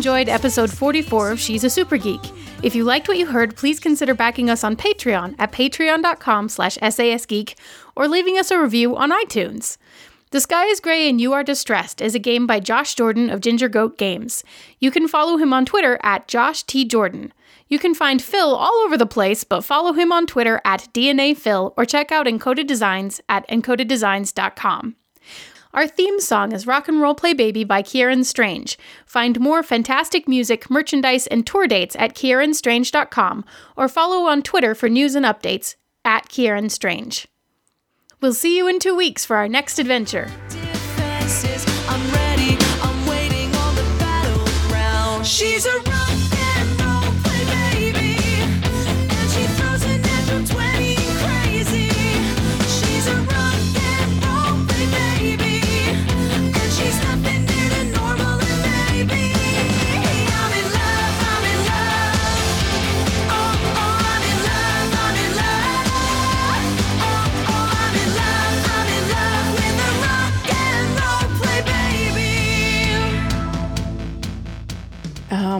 Enjoyed 0.00 0.30
episode 0.30 0.72
44 0.72 1.32
of 1.32 1.38
She's 1.38 1.62
a 1.62 1.68
Super 1.68 1.98
Geek. 1.98 2.22
If 2.62 2.74
you 2.74 2.84
liked 2.84 3.06
what 3.06 3.18
you 3.18 3.26
heard, 3.26 3.54
please 3.54 3.78
consider 3.78 4.14
backing 4.14 4.48
us 4.48 4.64
on 4.64 4.74
Patreon 4.74 5.34
at 5.38 5.52
patreon.com 5.52 6.48
slash 6.48 6.78
sasgeek 6.78 7.54
or 7.94 8.08
leaving 8.08 8.38
us 8.38 8.50
a 8.50 8.58
review 8.58 8.96
on 8.96 9.10
iTunes. 9.10 9.76
The 10.30 10.40
Sky 10.40 10.64
is 10.68 10.80
Grey 10.80 11.06
and 11.06 11.20
You 11.20 11.34
Are 11.34 11.44
Distressed 11.44 12.00
is 12.00 12.14
a 12.14 12.18
game 12.18 12.46
by 12.46 12.60
Josh 12.60 12.94
Jordan 12.94 13.28
of 13.28 13.42
Ginger 13.42 13.68
Goat 13.68 13.98
Games. 13.98 14.42
You 14.78 14.90
can 14.90 15.06
follow 15.06 15.36
him 15.36 15.52
on 15.52 15.66
Twitter 15.66 16.00
at 16.02 16.26
Josh 16.26 16.62
T. 16.62 16.86
Jordan. 16.86 17.34
You 17.68 17.78
can 17.78 17.94
find 17.94 18.22
Phil 18.22 18.54
all 18.54 18.82
over 18.86 18.96
the 18.96 19.04
place, 19.04 19.44
but 19.44 19.66
follow 19.66 19.92
him 19.92 20.12
on 20.12 20.26
Twitter 20.26 20.62
at 20.64 20.88
DNA 20.94 21.36
Phil 21.36 21.74
or 21.76 21.84
check 21.84 22.10
out 22.10 22.24
Encoded 22.24 22.66
Designs 22.66 23.20
at 23.28 23.46
encodeddesigns.com. 23.50 24.96
Our 25.72 25.86
theme 25.86 26.18
song 26.20 26.52
is 26.52 26.66
Rock 26.66 26.88
and 26.88 27.00
Roll 27.00 27.14
Play 27.14 27.32
Baby 27.32 27.62
by 27.62 27.82
Kieran 27.82 28.24
Strange. 28.24 28.76
Find 29.06 29.38
more 29.38 29.62
fantastic 29.62 30.26
music, 30.26 30.68
merchandise, 30.68 31.28
and 31.28 31.46
tour 31.46 31.68
dates 31.68 31.94
at 31.96 32.14
kieranstrange.com 32.14 33.44
or 33.76 33.88
follow 33.88 34.26
on 34.26 34.42
Twitter 34.42 34.74
for 34.74 34.88
news 34.88 35.14
and 35.14 35.24
updates 35.24 35.76
at 36.04 36.28
Kieran 36.28 36.70
Strange. 36.70 37.28
We'll 38.20 38.34
see 38.34 38.56
you 38.56 38.66
in 38.66 38.80
two 38.80 38.96
weeks 38.96 39.24
for 39.24 39.36
our 39.36 39.48
next 39.48 39.78
adventure. 39.78 40.28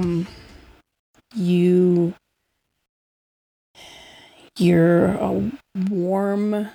Um, 0.01 0.26
you. 1.34 2.14
You're 4.57 5.09
a 5.09 5.51
warm. 5.90 6.68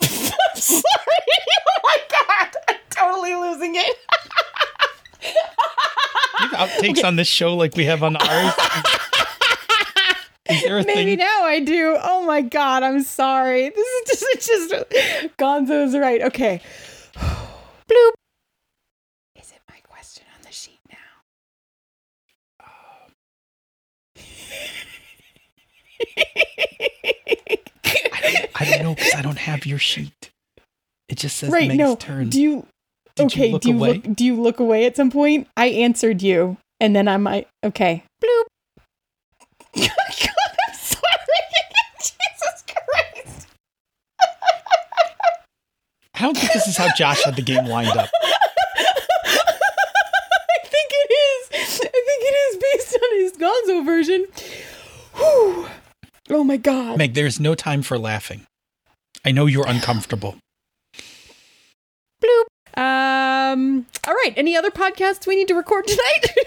Sorry. 0.02 0.82
Oh 1.74 1.80
my 1.84 1.98
god. 2.28 2.56
I'm 2.68 2.76
totally 2.90 3.34
losing 3.34 3.74
it. 3.76 3.96
You 6.40 6.48
have 6.48 6.70
outtakes 6.70 7.04
on 7.04 7.16
this 7.16 7.28
show 7.28 7.54
like 7.56 7.74
we 7.76 7.84
have 7.84 8.02
on 8.02 8.16
ours. 8.16 8.54
Is 10.48 10.62
there 10.62 10.78
a 10.78 10.84
Maybe 10.84 11.16
thing? 11.16 11.18
now 11.18 11.42
I 11.44 11.60
do. 11.60 11.96
Oh 12.02 12.24
my 12.26 12.40
god, 12.42 12.82
I'm 12.82 13.02
sorry. 13.02 13.70
This 13.70 13.86
is 13.86 14.46
just 14.46 14.70
just 14.70 15.36
Gonzo's 15.38 15.96
right. 15.96 16.22
Okay. 16.22 16.60
Bloop. 17.14 18.12
Is 19.36 19.50
it 19.52 19.60
my 19.68 19.78
question 19.88 20.24
on 20.36 20.42
the 20.44 20.52
sheet 20.52 20.80
now? 20.90 20.96
I 28.54 28.64
don't 28.64 28.82
know 28.82 28.94
because 28.94 29.14
I 29.16 29.22
don't 29.22 29.38
have 29.38 29.66
your 29.66 29.78
sheet. 29.78 30.30
It 31.08 31.18
just 31.18 31.36
says 31.36 31.50
right, 31.50 31.68
Meg's 31.68 31.78
no. 31.78 31.96
turn. 31.96 32.28
Do 32.28 32.40
you 32.40 32.66
Did 33.16 33.26
okay, 33.26 33.46
you 33.46 33.52
look 33.52 33.62
do 33.62 33.68
you 33.70 33.76
away? 33.76 33.92
look 33.94 34.14
do 34.14 34.24
you 34.24 34.40
look 34.40 34.60
away 34.60 34.86
at 34.86 34.96
some 34.96 35.10
point? 35.10 35.48
I 35.56 35.66
answered 35.66 36.22
you 36.22 36.56
and 36.80 36.94
then 36.96 37.08
I 37.08 37.16
might 37.16 37.48
okay. 37.64 38.04
Bloop. 38.22 38.44
God, 39.76 39.90
I'm 40.68 40.74
sorry. 40.74 41.02
Jesus 42.00 42.64
Christ. 42.66 43.48
I 46.14 46.20
don't 46.20 46.36
think 46.36 46.52
this 46.52 46.66
is 46.68 46.76
how 46.76 46.88
Josh 46.94 47.22
had 47.24 47.36
the 47.36 47.42
game 47.42 47.66
lined 47.66 47.88
up. 47.88 48.08
I 49.24 50.58
think 50.64 50.90
it 50.92 51.12
is. 51.12 51.48
I 51.80 51.84
think 51.84 52.22
it 52.22 52.36
is 52.36 52.56
based 52.72 52.96
on 53.02 53.18
his 53.18 53.32
Gonzo 53.32 53.84
version. 53.84 54.26
Whew. 55.14 55.68
Oh 56.32 56.44
my 56.44 56.56
god. 56.56 56.98
Meg, 56.98 57.14
there's 57.14 57.38
no 57.38 57.54
time 57.54 57.82
for 57.82 57.98
laughing. 57.98 58.46
I 59.24 59.30
know 59.32 59.46
you're 59.46 59.66
uncomfortable. 59.68 60.36
Bloop. 62.22 62.78
Um. 62.78 63.86
All 64.06 64.14
right. 64.14 64.32
Any 64.36 64.56
other 64.56 64.70
podcasts 64.70 65.26
we 65.26 65.36
need 65.36 65.48
to 65.48 65.54
record 65.54 65.86
tonight? 65.86 66.34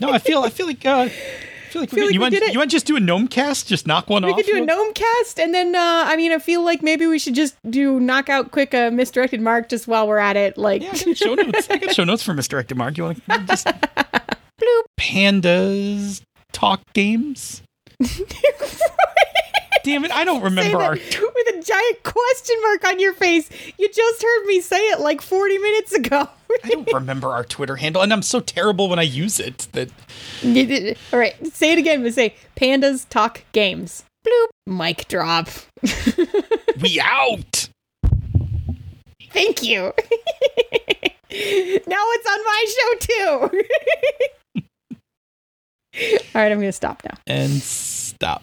No, 0.00 0.10
I 0.10 0.18
feel 0.18 0.40
I 0.42 0.50
feel 0.50 0.66
like 0.66 0.84
uh, 0.84 1.02
I 1.02 1.08
feel 1.08 1.80
like, 1.82 1.92
we, 1.92 1.96
Feel 1.98 2.06
like 2.06 2.14
you 2.14 2.20
want 2.20 2.34
did 2.34 2.42
it. 2.42 2.52
you 2.52 2.58
want 2.58 2.70
to 2.70 2.74
just 2.74 2.84
do 2.84 2.96
a 2.96 3.00
gnome 3.00 3.28
cast, 3.28 3.68
just 3.68 3.86
knock 3.86 4.10
one 4.10 4.24
we 4.24 4.30
off. 4.32 4.36
We 4.36 4.42
could 4.42 4.50
do 4.52 4.62
a 4.62 4.66
gnome 4.66 4.92
cast, 4.92 5.38
and 5.38 5.54
then 5.54 5.74
uh, 5.74 6.04
I 6.06 6.16
mean, 6.16 6.32
I 6.32 6.38
feel 6.40 6.64
like 6.64 6.82
maybe 6.82 7.06
we 7.06 7.18
should 7.18 7.34
just 7.36 7.54
do 7.70 8.00
knock 8.00 8.28
out 8.28 8.50
quick 8.50 8.74
a 8.74 8.90
misdirected 8.90 9.40
mark 9.40 9.68
just 9.68 9.86
while 9.86 10.08
we're 10.08 10.18
at 10.18 10.36
it. 10.36 10.58
Like, 10.58 10.82
Yeah, 10.82 10.90
I 10.92 11.04
got 11.04 11.16
show 11.16 11.34
notes. 11.34 11.70
I 11.70 11.76
got 11.78 11.94
show 11.94 12.04
notes 12.04 12.22
for 12.24 12.34
misdirected 12.34 12.76
Mark. 12.76 12.98
You 12.98 13.04
want 13.04 13.24
to 13.30 13.38
just 13.46 13.66
bloop 14.60 14.82
pandas 14.98 16.22
talk 16.52 16.82
games? 16.92 17.62
Damn 19.84 20.04
it! 20.06 20.10
I 20.12 20.24
don't 20.24 20.42
remember 20.42 20.80
our. 20.80 20.92
with 20.94 21.12
a 21.12 21.62
giant 21.62 22.02
question 22.04 22.56
mark 22.62 22.84
on 22.86 22.98
your 22.98 23.12
face. 23.12 23.50
You 23.78 23.88
just 23.92 24.22
heard 24.22 24.46
me 24.46 24.60
say 24.60 24.78
it 24.90 25.00
like 25.00 25.20
forty 25.20 25.58
minutes 25.58 25.92
ago. 25.92 26.28
I 26.64 26.68
don't 26.68 26.92
remember 26.92 27.28
our 27.28 27.44
Twitter 27.44 27.76
handle, 27.76 28.00
and 28.00 28.12
I'm 28.12 28.22
so 28.22 28.40
terrible 28.40 28.88
when 28.88 28.98
I 28.98 29.02
use 29.02 29.38
it 29.38 29.68
that 29.72 29.90
All 31.12 31.18
right, 31.18 31.34
say 31.54 31.72
it 31.72 31.78
again. 31.78 32.02
But 32.02 32.14
say 32.14 32.34
pandas 32.56 33.06
talk 33.08 33.44
games. 33.52 34.04
Bloop. 34.26 34.46
Mic 34.66 35.06
drop. 35.08 35.48
we 36.80 36.98
out. 37.00 37.68
Thank 39.32 39.62
you. 39.62 39.92
now 41.30 42.04
it's 42.14 42.30
on 42.30 42.44
my 42.44 42.64
show 42.68 43.50
too. 43.50 43.64
All 45.94 46.42
right, 46.42 46.50
I'm 46.50 46.58
going 46.58 46.68
to 46.68 46.72
stop 46.72 47.02
now. 47.04 47.16
And 47.26 47.52
stop. 47.62 48.42